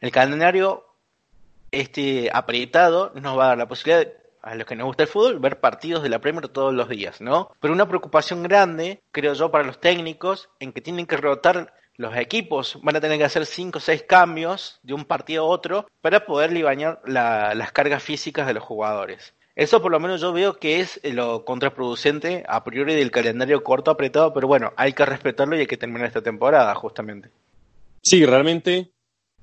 El 0.00 0.10
calendario 0.10 0.86
este 1.70 2.30
apretado 2.32 3.12
nos 3.14 3.38
va 3.38 3.44
a 3.44 3.48
dar 3.48 3.58
la 3.58 3.68
posibilidad 3.68 4.06
a 4.46 4.54
los 4.54 4.64
que 4.64 4.76
nos 4.76 4.86
gusta 4.86 5.02
el 5.02 5.08
fútbol 5.08 5.40
ver 5.40 5.58
partidos 5.58 6.04
de 6.04 6.08
la 6.08 6.20
Premier 6.20 6.46
todos 6.46 6.72
los 6.72 6.88
días, 6.88 7.20
¿no? 7.20 7.50
Pero 7.60 7.74
una 7.74 7.88
preocupación 7.88 8.44
grande, 8.44 9.02
creo 9.10 9.34
yo, 9.34 9.50
para 9.50 9.64
los 9.64 9.80
técnicos 9.80 10.48
en 10.60 10.72
que 10.72 10.80
tienen 10.80 11.06
que 11.06 11.16
rotar 11.16 11.74
los 11.96 12.16
equipos 12.16 12.78
van 12.82 12.94
a 12.94 13.00
tener 13.00 13.18
que 13.18 13.24
hacer 13.24 13.44
5 13.44 13.78
o 13.78 13.80
6 13.80 14.04
cambios 14.04 14.78
de 14.84 14.94
un 14.94 15.04
partido 15.04 15.44
a 15.44 15.48
otro 15.48 15.86
para 16.00 16.26
poder 16.26 16.52
libañar 16.52 17.00
las 17.06 17.72
cargas 17.72 18.04
físicas 18.04 18.46
de 18.46 18.54
los 18.54 18.62
jugadores. 18.62 19.34
Eso 19.56 19.82
por 19.82 19.90
lo 19.90 19.98
menos 19.98 20.20
yo 20.20 20.32
veo 20.32 20.58
que 20.58 20.78
es 20.78 21.00
lo 21.02 21.44
contraproducente 21.44 22.44
a 22.46 22.62
priori 22.62 22.94
del 22.94 23.10
calendario 23.10 23.64
corto 23.64 23.90
apretado, 23.90 24.32
pero 24.32 24.46
bueno, 24.46 24.72
hay 24.76 24.92
que 24.92 25.06
respetarlo 25.06 25.56
y 25.56 25.60
hay 25.60 25.66
que 25.66 25.78
terminar 25.78 26.06
esta 26.06 26.22
temporada 26.22 26.72
justamente. 26.76 27.30
Sí, 28.00 28.24
realmente 28.24 28.92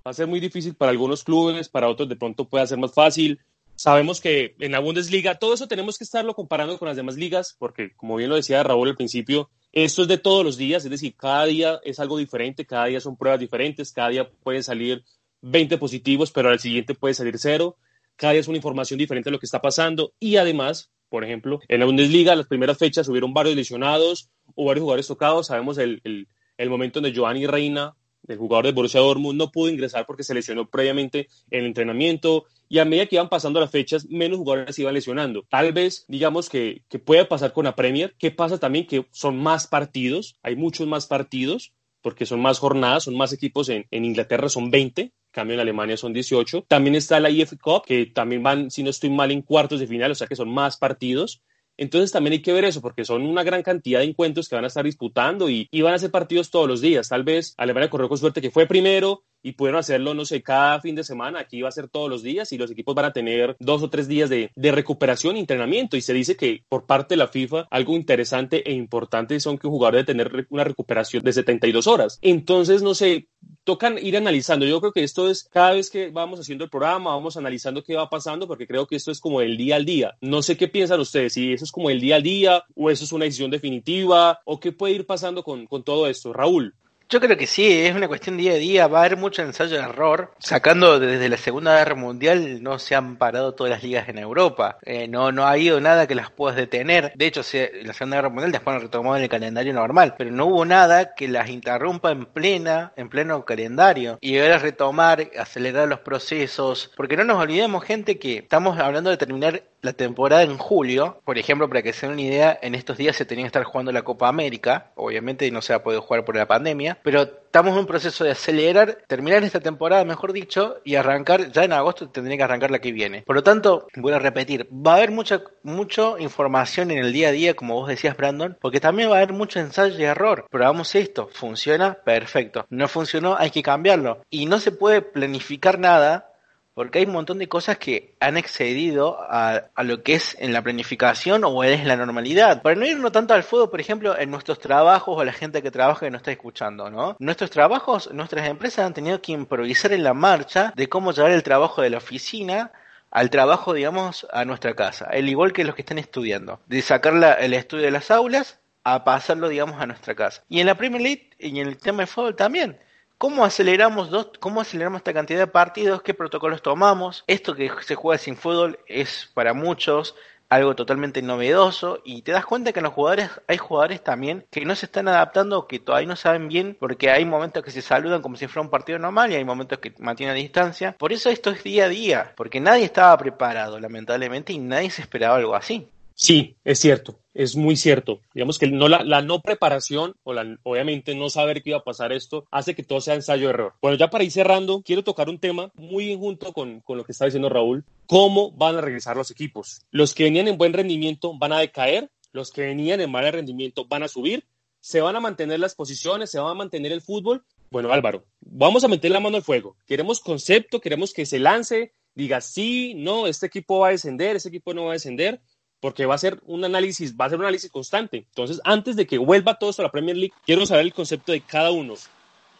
va 0.05 0.11
a 0.11 0.13
ser 0.13 0.27
muy 0.27 0.39
difícil 0.39 0.75
para 0.75 0.91
algunos 0.91 1.25
clubes, 1.25 1.67
para 1.67 1.89
otros 1.89 2.07
de 2.07 2.15
pronto 2.15 2.45
puede 2.45 2.67
ser 2.67 2.77
más 2.77 2.93
fácil. 2.93 3.41
Sabemos 3.83 4.21
que 4.21 4.55
en 4.59 4.71
la 4.71 4.79
Bundesliga 4.79 5.35
todo 5.35 5.53
eso 5.53 5.67
tenemos 5.67 5.97
que 5.97 6.05
estarlo 6.05 6.33
comparando 6.35 6.79
con 6.79 6.87
las 6.87 6.95
demás 6.95 7.17
ligas, 7.17 7.53
porque 7.59 7.93
como 7.97 8.15
bien 8.15 8.29
lo 8.29 8.37
decía 8.37 8.63
Raúl 8.63 8.87
al 8.87 8.95
principio, 8.95 9.49
esto 9.73 10.03
es 10.03 10.07
de 10.07 10.17
todos 10.17 10.45
los 10.45 10.55
días, 10.55 10.85
es 10.85 10.89
decir, 10.89 11.17
cada 11.17 11.43
día 11.43 11.81
es 11.83 11.99
algo 11.99 12.17
diferente, 12.17 12.65
cada 12.65 12.85
día 12.85 13.01
son 13.01 13.17
pruebas 13.17 13.41
diferentes, 13.41 13.91
cada 13.91 14.07
día 14.07 14.29
pueden 14.41 14.63
salir 14.63 15.03
20 15.41 15.77
positivos, 15.79 16.31
pero 16.31 16.47
al 16.47 16.59
siguiente 16.59 16.95
puede 16.95 17.13
salir 17.13 17.37
cero. 17.37 17.75
Cada 18.15 18.31
día 18.31 18.39
es 18.39 18.47
una 18.47 18.55
información 18.55 18.99
diferente 18.99 19.29
de 19.29 19.33
lo 19.33 19.39
que 19.39 19.47
está 19.47 19.61
pasando. 19.61 20.13
Y 20.17 20.37
además, 20.37 20.89
por 21.09 21.25
ejemplo, 21.25 21.59
en 21.67 21.81
la 21.81 21.85
Bundesliga 21.85 22.37
las 22.37 22.47
primeras 22.47 22.77
fechas 22.77 23.09
hubieron 23.09 23.33
varios 23.33 23.57
lesionados 23.57 24.29
o 24.55 24.63
varios 24.63 24.83
jugadores 24.83 25.07
tocados, 25.07 25.47
sabemos 25.47 25.77
el, 25.77 25.99
el, 26.05 26.29
el 26.55 26.69
momento 26.69 26.99
en 26.99 27.05
que 27.05 27.11
Giovanni 27.11 27.47
Reina, 27.47 27.97
el 28.27 28.37
jugador 28.37 28.65
de 28.65 28.71
Borussia 28.71 28.99
Dortmund, 28.99 29.37
no 29.37 29.51
pudo 29.51 29.69
ingresar 29.69 30.05
porque 30.05 30.23
se 30.23 30.33
lesionó 30.33 30.69
previamente 30.69 31.27
en 31.51 31.61
el 31.61 31.65
entrenamiento 31.67 32.45
y 32.69 32.79
a 32.79 32.85
medida 32.85 33.05
que 33.05 33.15
iban 33.17 33.29
pasando 33.29 33.59
las 33.59 33.71
fechas, 33.71 34.07
menos 34.09 34.37
jugadores 34.37 34.79
iban 34.79 34.93
lesionando. 34.93 35.45
Tal 35.49 35.73
vez, 35.73 36.05
digamos 36.07 36.49
que, 36.49 36.83
que 36.89 36.99
puede 36.99 37.25
pasar 37.25 37.53
con 37.53 37.65
la 37.65 37.75
Premier, 37.75 38.15
que 38.17 38.31
pasa 38.31 38.59
también 38.59 38.87
que 38.87 39.05
son 39.11 39.37
más 39.37 39.67
partidos, 39.67 40.37
hay 40.41 40.55
muchos 40.55 40.87
más 40.87 41.05
partidos, 41.05 41.73
porque 42.01 42.25
son 42.25 42.41
más 42.41 42.59
jornadas, 42.59 43.03
son 43.03 43.15
más 43.15 43.31
equipos 43.31 43.69
en, 43.69 43.85
en 43.89 44.05
Inglaterra, 44.05 44.49
son 44.49 44.71
20, 44.71 45.13
cambio 45.31 45.55
en 45.55 45.59
Alemania 45.59 45.97
son 45.97 46.13
18. 46.13 46.65
También 46.67 46.95
está 46.95 47.19
la 47.19 47.29
IF 47.29 47.53
Cup, 47.61 47.83
que 47.85 48.05
también 48.05 48.43
van, 48.43 48.71
si 48.71 48.83
no 48.83 48.89
estoy 48.89 49.09
mal, 49.09 49.31
en 49.31 49.41
cuartos 49.41 49.79
de 49.79 49.87
final, 49.87 50.11
o 50.11 50.15
sea 50.15 50.27
que 50.27 50.35
son 50.35 50.49
más 50.49 50.77
partidos. 50.77 51.41
Entonces 51.77 52.11
también 52.11 52.33
hay 52.33 52.41
que 52.41 52.53
ver 52.53 52.65
eso, 52.65 52.81
porque 52.81 53.05
son 53.05 53.23
una 53.23 53.43
gran 53.43 53.63
cantidad 53.63 53.99
de 53.99 54.05
encuentros 54.05 54.47
que 54.47 54.55
van 54.55 54.63
a 54.63 54.67
estar 54.67 54.85
disputando 54.85 55.49
y, 55.49 55.67
y 55.71 55.81
van 55.81 55.93
a 55.93 55.99
ser 55.99 56.11
partidos 56.11 56.51
todos 56.51 56.67
los 56.67 56.81
días. 56.81 57.09
Tal 57.09 57.23
vez 57.23 57.53
Alemania 57.57 57.89
corrió 57.89 58.09
con 58.09 58.17
suerte 58.17 58.41
que 58.41 58.51
fue 58.51 58.67
primero 58.67 59.23
y 59.43 59.53
pudieron 59.53 59.79
hacerlo, 59.79 60.13
no 60.13 60.25
sé, 60.25 60.41
cada 60.41 60.81
fin 60.81 60.95
de 60.95 61.03
semana. 61.03 61.39
Aquí 61.39 61.61
va 61.61 61.69
a 61.69 61.73
ser 61.73 61.87
todos 61.87 62.09
los 62.09 62.23
días 62.23 62.51
y 62.51 62.57
los 62.57 62.71
equipos 62.71 62.95
van 62.95 63.05
a 63.05 63.13
tener 63.13 63.55
dos 63.59 63.83
o 63.83 63.89
tres 63.89 64.07
días 64.07 64.29
de, 64.29 64.51
de 64.55 64.71
recuperación 64.71 65.37
y 65.37 65.41
entrenamiento. 65.41 65.97
Y 65.97 66.01
se 66.01 66.13
dice 66.13 66.35
que 66.35 66.63
por 66.67 66.85
parte 66.85 67.13
de 67.13 67.17
la 67.17 67.27
FIFA, 67.27 67.67
algo 67.69 67.95
interesante 67.95 68.69
e 68.69 68.73
importante 68.73 69.39
son 69.39 69.57
que 69.57 69.67
un 69.67 69.73
jugador 69.73 69.93
tener 70.03 70.47
una 70.49 70.63
recuperación 70.63 71.23
de 71.23 71.33
72 71.33 71.85
horas. 71.85 72.17
Entonces, 72.23 72.81
no 72.81 72.95
sé, 72.95 73.27
tocan 73.63 73.97
ir 73.99 74.17
analizando. 74.17 74.65
Yo 74.65 74.79
creo 74.79 74.91
que 74.91 75.03
esto 75.03 75.29
es 75.29 75.43
cada 75.43 75.73
vez 75.73 75.91
que 75.91 76.09
vamos 76.09 76.39
haciendo 76.39 76.63
el 76.63 76.69
programa, 76.69 77.11
vamos 77.11 77.37
analizando 77.37 77.83
qué 77.83 77.95
va 77.95 78.09
pasando, 78.09 78.47
porque 78.47 78.67
creo 78.67 78.87
que 78.87 78.95
esto 78.95 79.11
es 79.11 79.19
como 79.19 79.41
el 79.41 79.57
día 79.57 79.75
al 79.75 79.85
día. 79.85 80.17
No 80.21 80.41
sé 80.41 80.57
qué 80.57 80.67
piensan 80.67 80.99
ustedes, 80.99 81.33
si 81.33 81.53
eso 81.53 81.65
es 81.65 81.71
como 81.71 81.89
el 81.89 81.99
día 82.01 82.15
al 82.15 82.23
día 82.23 82.63
o 82.75 82.89
eso 82.89 83.03
es 83.03 83.11
una 83.11 83.25
decisión 83.25 83.51
definitiva 83.51 84.39
o 84.45 84.59
qué 84.59 84.71
puede 84.71 84.95
ir 84.95 85.05
pasando 85.05 85.43
con, 85.43 85.67
con 85.67 85.83
todo 85.83 86.07
esto. 86.07 86.33
Raúl. 86.33 86.75
Yo 87.13 87.19
creo 87.19 87.37
que 87.37 87.45
sí, 87.45 87.71
es 87.71 87.95
una 87.95 88.07
cuestión 88.07 88.37
día 88.37 88.53
a 88.53 88.55
día, 88.55 88.87
va 88.87 88.97
a 88.97 89.05
haber 89.05 89.17
mucho 89.17 89.43
ensayo 89.43 89.77
de 89.77 89.83
error. 89.83 90.31
Sacando 90.39 90.99
desde 90.99 91.29
la 91.29 91.37
Segunda 91.37 91.77
Guerra 91.77 91.93
Mundial 91.93 92.63
no 92.63 92.79
se 92.79 92.95
han 92.95 93.17
parado 93.17 93.53
todas 93.53 93.69
las 93.69 93.83
ligas 93.83 94.09
en 94.09 94.17
Europa, 94.17 94.79
eh, 94.81 95.07
no, 95.07 95.31
no 95.31 95.43
ha 95.43 95.51
habido 95.51 95.79
nada 95.79 96.07
que 96.07 96.15
las 96.15 96.31
puedas 96.31 96.57
detener. 96.57 97.13
De 97.13 97.27
hecho, 97.27 97.41
la 97.83 97.93
Segunda 97.93 98.17
Guerra 98.17 98.29
Mundial 98.29 98.51
después 98.51 98.77
lo 98.77 98.81
retomó 98.81 99.15
en 99.15 99.21
el 99.21 99.29
calendario 99.29 99.73
normal, 99.73 100.15
pero 100.17 100.31
no 100.31 100.47
hubo 100.47 100.65
nada 100.65 101.13
que 101.13 101.27
las 101.27 101.49
interrumpa 101.49 102.09
en 102.09 102.25
plena, 102.25 102.93
en 102.95 103.09
pleno 103.09 103.45
calendario. 103.45 104.17
Y 104.19 104.31
llegar 104.31 104.53
a 104.53 104.57
retomar, 104.57 105.29
acelerar 105.37 105.87
los 105.87 105.99
procesos, 105.99 106.91
porque 106.97 107.15
no 107.15 107.25
nos 107.25 107.39
olvidemos 107.39 107.83
gente 107.83 108.17
que 108.17 108.39
estamos 108.39 108.79
hablando 108.79 109.11
de 109.11 109.17
terminar 109.17 109.61
la 109.83 109.93
temporada 109.93 110.43
en 110.43 110.57
julio, 110.57 111.21
por 111.25 111.37
ejemplo, 111.37 111.67
para 111.67 111.83
que 111.83 111.91
se 111.91 112.07
den 112.07 112.13
una 112.13 112.21
idea, 112.21 112.59
en 112.61 112.73
estos 112.73 112.97
días 112.97 113.17
se 113.17 113.25
tenía 113.25 113.43
que 113.43 113.47
estar 113.47 113.65
jugando 113.65 113.91
la 113.91 114.01
Copa 114.01 114.29
América, 114.29 114.91
obviamente 114.95 115.51
no 115.51 115.61
se 115.61 115.73
ha 115.73 115.83
podido 115.83 116.01
jugar 116.01 116.23
por 116.23 116.37
la 116.37 116.47
pandemia, 116.47 116.99
pero 117.03 117.21
estamos 117.21 117.73
en 117.73 117.79
un 117.79 117.85
proceso 117.85 118.23
de 118.23 118.31
acelerar, 118.31 119.03
terminar 119.07 119.43
esta 119.43 119.59
temporada, 119.59 120.03
mejor 120.05 120.33
dicho, 120.33 120.77
y 120.83 120.95
arrancar, 120.95 121.51
ya 121.51 121.63
en 121.63 121.73
agosto 121.73 122.09
tendría 122.09 122.37
que 122.37 122.43
arrancar 122.43 122.71
la 122.71 122.79
que 122.79 122.91
viene. 122.91 123.21
Por 123.21 123.35
lo 123.35 123.43
tanto, 123.43 123.87
voy 123.95 124.13
a 124.13 124.19
repetir, 124.19 124.67
va 124.71 124.93
a 124.93 124.97
haber 124.97 125.11
mucha, 125.11 125.43
mucha 125.61 126.19
información 126.19 126.89
en 126.89 126.97
el 126.97 127.13
día 127.13 127.29
a 127.29 127.31
día, 127.31 127.53
como 127.55 127.75
vos 127.75 127.89
decías, 127.89 128.17
Brandon, 128.17 128.57
porque 128.59 128.79
también 128.79 129.09
va 129.09 129.15
a 129.15 129.17
haber 129.17 129.33
mucho 129.33 129.59
ensayo 129.59 129.99
y 129.99 130.03
error. 130.03 130.47
Probamos 130.49 130.95
esto, 130.95 131.29
funciona, 131.31 131.93
perfecto. 132.03 132.65
No 132.69 132.87
funcionó, 132.87 133.35
hay 133.37 133.51
que 133.51 133.61
cambiarlo. 133.61 134.23
Y 134.29 134.45
no 134.47 134.59
se 134.59 134.71
puede 134.71 135.01
planificar 135.01 135.77
nada 135.77 136.32
porque 136.73 136.99
hay 136.99 137.05
un 137.05 137.11
montón 137.13 137.37
de 137.37 137.47
cosas 137.47 137.77
que 137.77 138.15
han 138.19 138.37
excedido 138.37 139.17
a, 139.19 139.69
lo 139.83 140.01
que 140.01 140.15
es 140.15 140.35
en 140.39 140.53
la 140.53 140.61
planificación 140.61 141.43
o 141.43 141.63
es 141.63 141.85
la 141.85 141.95
normalidad. 141.95 142.61
Para 142.61 142.75
no 142.75 142.85
irnos 142.85 143.11
tanto 143.11 143.33
al 143.33 143.43
fuego, 143.43 143.69
por 143.69 143.79
ejemplo, 143.79 144.17
en 144.17 144.31
nuestros 144.31 144.59
trabajos 144.59 145.15
o 145.17 145.23
la 145.23 145.33
gente 145.33 145.61
que 145.61 145.71
trabaja 145.71 146.07
y 146.07 146.11
nos 146.11 146.21
está 146.21 146.31
escuchando, 146.31 146.89
¿no? 146.89 147.15
Nuestros 147.19 147.51
trabajos, 147.51 148.11
nuestras 148.13 148.47
empresas 148.47 148.85
han 148.85 148.93
tenido 148.93 149.21
que 149.21 149.33
improvisar 149.33 149.93
en 149.93 150.03
la 150.03 150.13
marcha 150.13 150.73
de 150.75 150.89
cómo 150.89 151.11
llevar 151.11 151.31
el 151.31 151.43
trabajo 151.43 151.81
de 151.81 151.91
la 151.91 151.97
oficina 151.97 152.71
al 153.11 153.29
trabajo, 153.29 153.73
digamos, 153.73 154.25
a 154.31 154.43
nuestra 154.43 154.75
casa. 154.75 155.05
El 155.11 155.29
igual 155.29 155.53
que 155.53 155.63
los 155.63 155.75
que 155.75 155.83
están 155.83 155.99
estudiando. 155.99 156.59
De 156.65 156.81
sacar 156.81 157.13
la, 157.13 157.33
el 157.33 157.53
estudio 157.53 157.85
de 157.85 157.91
las 157.91 158.09
aulas 158.09 158.59
a 158.83 159.03
pasarlo, 159.03 159.49
digamos, 159.49 159.79
a 159.79 159.85
nuestra 159.85 160.15
casa. 160.15 160.43
Y 160.49 160.59
en 160.59 160.65
la 160.65 160.75
Premier 160.75 161.01
League 161.01 161.29
y 161.37 161.59
en 161.59 161.67
el 161.67 161.77
tema 161.77 162.03
de 162.03 162.07
fútbol 162.07 162.35
también. 162.35 162.79
¿Cómo 163.17 163.45
aceleramos, 163.45 164.09
dos, 164.09 164.31
¿Cómo 164.39 164.61
aceleramos 164.61 164.99
esta 164.99 165.13
cantidad 165.13 165.39
de 165.39 165.47
partidos? 165.47 166.01
¿Qué 166.01 166.13
protocolos 166.13 166.61
tomamos? 166.61 167.23
Esto 167.27 167.55
que 167.55 167.71
se 167.81 167.95
juega 167.95 168.17
sin 168.17 168.35
fútbol 168.35 168.79
es 168.85 169.31
para 169.33 169.53
muchos 169.53 170.15
algo 170.49 170.75
totalmente 170.75 171.21
novedoso 171.21 172.01
y 172.03 172.21
te 172.21 172.31
das 172.31 172.45
cuenta 172.45 172.73
que 172.73 172.79
en 172.79 172.83
los 172.83 172.93
jugadores 172.93 173.29
hay 173.47 173.57
jugadores 173.57 174.03
también 174.03 174.45
que 174.51 174.65
no 174.65 174.75
se 174.75 174.85
están 174.85 175.07
adaptando 175.07 175.67
que 175.67 175.79
todavía 175.79 176.07
no 176.07 176.15
saben 176.15 176.47
bien 176.47 176.77
porque 176.79 177.09
hay 177.09 177.25
momentos 177.25 177.63
que 177.63 177.71
se 177.71 177.81
saludan 177.81 178.21
como 178.21 178.35
si 178.35 178.47
fuera 178.47 178.65
un 178.65 178.69
partido 178.69 178.99
normal 178.99 179.31
y 179.31 179.35
hay 179.35 179.45
momentos 179.45 179.79
que 179.79 179.93
mantienen 179.99 180.35
distancia. 180.35 180.95
Por 180.97 181.13
eso 181.13 181.29
esto 181.29 181.49
es 181.49 181.63
día 181.63 181.85
a 181.85 181.89
día, 181.89 182.33
porque 182.35 182.59
nadie 182.59 182.85
estaba 182.85 183.17
preparado 183.17 183.79
lamentablemente 183.79 184.53
y 184.53 184.59
nadie 184.59 184.91
se 184.91 185.01
esperaba 185.01 185.37
algo 185.37 185.55
así. 185.55 185.89
Sí, 186.15 186.57
es 186.63 186.79
cierto, 186.79 187.19
es 187.33 187.55
muy 187.55 187.75
cierto. 187.75 188.21
Digamos 188.33 188.59
que 188.59 188.67
no, 188.67 188.87
la, 188.87 189.21
no 189.21 189.41
preparación 189.41 190.15
o 190.23 190.33
obviamente 190.63 191.15
no 191.15 191.29
saber 191.29 191.63
que 191.63 191.71
iba 191.71 191.79
a 191.79 191.83
pasar 191.83 192.11
esto 192.11 192.45
hace 192.51 192.75
que 192.75 192.83
todo 192.83 193.01
sea 193.01 193.15
ensayo-error. 193.15 193.73
Bueno, 193.81 193.97
ya 193.97 194.09
para 194.09 194.23
ir 194.23 194.31
cerrando, 194.31 194.81
quiero 194.83 195.03
tocar 195.03 195.29
un 195.29 195.39
tema 195.39 195.71
muy 195.75 196.15
junto 196.15 196.53
con, 196.53 196.81
con 196.81 196.97
lo 196.97 197.03
que 197.03 197.11
está 197.11 197.25
diciendo 197.25 197.49
Raúl. 197.49 197.83
¿Cómo 198.05 198.51
van 198.51 198.77
a 198.77 198.81
regresar 198.81 199.17
los 199.17 199.31
equipos? 199.31 199.81
Los 199.91 200.13
que 200.13 200.23
venían 200.23 200.47
en 200.47 200.57
buen 200.57 200.73
rendimiento 200.73 201.37
van 201.37 201.53
a 201.53 201.59
decaer, 201.59 202.09
los 202.31 202.51
que 202.51 202.61
venían 202.61 203.01
en 203.01 203.11
mal 203.11 203.31
rendimiento 203.31 203.85
van 203.85 204.03
a 204.03 204.07
subir, 204.07 204.45
se 204.79 205.01
van 205.01 205.15
a 205.15 205.21
mantener 205.21 205.59
las 205.59 205.75
posiciones, 205.75 206.29
se 206.29 206.39
va 206.39 206.51
a 206.51 206.55
mantener 206.55 206.91
el 206.91 207.01
fútbol. 207.01 207.43
Bueno, 207.71 207.91
Álvaro, 207.91 208.25
vamos 208.41 208.83
a 208.83 208.87
meter 208.87 209.11
la 209.11 209.19
mano 209.19 209.37
al 209.37 209.43
fuego. 209.43 209.77
Queremos 209.87 210.19
concepto, 210.19 210.81
queremos 210.81 211.13
que 211.13 211.25
se 211.25 211.39
lance, 211.39 211.93
diga 212.13 212.41
sí, 212.41 212.93
no, 212.95 213.25
este 213.27 213.47
equipo 213.47 213.79
va 213.79 213.87
a 213.87 213.91
descender, 213.91 214.35
este 214.35 214.49
equipo 214.49 214.73
no 214.73 214.85
va 214.85 214.91
a 214.91 214.93
descender 214.93 215.41
porque 215.83 216.05
va 216.05 216.15
a 216.15 216.17
ser 216.17 216.39
un 216.47 216.63
análisis, 216.63 217.13
va 217.13 217.25
a 217.25 217.29
ser 217.29 217.37
un 217.37 217.43
análisis 217.43 217.69
constante. 217.69 218.19
Entonces, 218.29 218.61
antes 218.63 218.95
de 218.95 219.05
que 219.05 219.17
vuelva 219.17 219.59
todo 219.59 219.69
esto 219.69 219.81
a 219.81 219.83
la 219.87 219.91
Premier 219.91 220.15
League, 220.15 220.33
quiero 220.45 220.65
saber 220.65 220.85
el 220.85 220.93
concepto 220.93 221.33
de 221.33 221.41
cada 221.41 221.71
uno. 221.71 221.95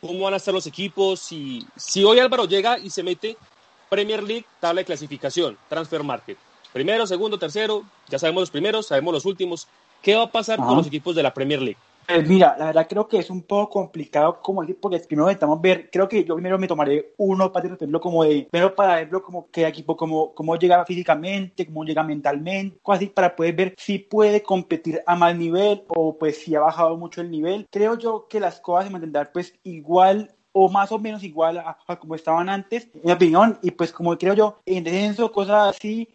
¿Cómo 0.02 0.26
van 0.26 0.34
a 0.34 0.38
estar 0.38 0.54
los 0.54 0.68
equipos? 0.68 1.22
Si, 1.22 1.66
si 1.78 2.04
hoy 2.04 2.20
Álvaro 2.20 2.44
llega 2.44 2.78
y 2.78 2.90
se 2.90 3.02
mete 3.02 3.38
Premier 3.90 4.22
League, 4.22 4.46
tabla 4.60 4.82
de 4.82 4.86
clasificación, 4.86 5.58
Transfer 5.70 6.04
Market. 6.04 6.38
Primero, 6.74 7.08
segundo, 7.08 7.40
tercero, 7.40 7.86
ya 8.10 8.20
sabemos 8.20 8.42
los 8.42 8.52
primeros, 8.52 8.88
sabemos 8.88 9.14
los 9.14 9.26
últimos. 9.26 9.70
¿Qué 10.02 10.16
va 10.16 10.24
a 10.24 10.30
pasar 10.30 10.60
Ajá. 10.60 10.68
con 10.68 10.76
los 10.76 10.88
equipos 10.88 11.16
de 11.16 11.24
la 11.24 11.34
Premier 11.34 11.62
League? 11.62 11.80
Pues 12.08 12.28
mira, 12.28 12.56
la 12.58 12.66
verdad 12.66 12.88
creo 12.88 13.08
que 13.08 13.18
es 13.18 13.30
un 13.30 13.44
poco 13.44 13.70
complicado 13.82 14.40
como 14.42 14.62
decir, 14.62 14.78
porque 14.80 15.00
primero 15.00 15.28
necesitamos 15.28 15.62
ver, 15.62 15.90
creo 15.90 16.08
que 16.08 16.24
yo 16.24 16.36
primero 16.36 16.60
me 16.60 16.68
tomaré 16.68 17.14
uno 17.18 17.52
para 17.52 17.70
verlo 17.70 18.02
como 18.02 18.24
de, 18.24 18.48
primero 18.52 18.76
para 18.76 18.96
verlo 18.96 19.24
como 19.24 19.50
qué 19.50 19.66
equipo, 19.66 19.96
como 19.96 20.34
cómo 20.34 20.56
llega 20.58 20.86
físicamente, 20.86 21.66
cómo 21.66 21.86
llega 21.86 22.04
mentalmente, 22.04 22.78
así 22.86 23.08
para 23.08 23.36
poder 23.36 23.56
ver 23.56 23.76
si 23.78 24.00
puede 24.00 24.44
competir 24.44 25.02
a 25.06 25.16
mal 25.16 25.38
nivel 25.38 25.84
o 25.88 26.18
pues 26.18 26.40
si 26.40 26.56
ha 26.56 26.60
bajado 26.60 26.98
mucho 26.98 27.22
el 27.22 27.32
nivel. 27.32 27.68
Creo 27.72 27.98
yo 27.98 28.28
que 28.28 28.40
las 28.40 28.60
cosas 28.60 28.86
se 28.86 28.92
mantendrán 28.92 29.30
pues 29.34 29.54
igual 29.64 30.34
o 30.54 30.70
más 30.70 30.92
o 30.92 31.00
menos 31.00 31.24
igual 31.24 31.58
a, 31.58 31.78
como 32.00 32.16
estaban 32.16 32.48
antes, 32.48 32.88
en 32.94 33.02
mi 33.04 33.12
opinión, 33.12 33.58
y 33.62 33.72
pues 33.72 33.92
como 33.92 34.16
creo 34.18 34.36
yo, 34.36 34.60
en 34.66 34.84
descenso, 34.84 35.32
cosas 35.32 35.76
así, 35.76 36.08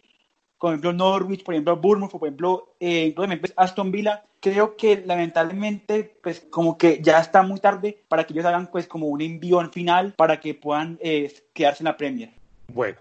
por 0.59 0.71
ejemplo 0.71 0.93
Norwich, 0.93 1.45
por 1.45 1.55
ejemplo 1.55 1.77
Bournemouth, 1.77 2.11
por 2.11 2.29
ejemplo 2.29 2.75
eh, 2.81 3.15
Aston 3.57 3.91
Villa, 3.91 4.25
creo 4.41 4.77
que 4.77 5.03
lamentablemente 5.05 6.19
pues 6.23 6.41
como 6.51 6.77
que 6.77 7.01
ya 7.03 7.21
está 7.21 7.43
muy 7.43 7.61
tarde 7.61 8.03
para 8.09 8.25
que 8.25 8.33
ellos 8.33 8.45
hagan 8.45 8.71
pues 8.71 8.87
como 8.87 9.07
un 9.07 9.21
envío 9.21 9.59
final 9.71 10.15
para 10.17 10.41
que 10.41 10.55
puedan 10.55 10.99
eh, 11.01 11.33
quedarse 11.53 11.83
en 11.83 11.87
la 11.87 11.97
Premier. 11.97 12.31
Bueno, 12.69 12.99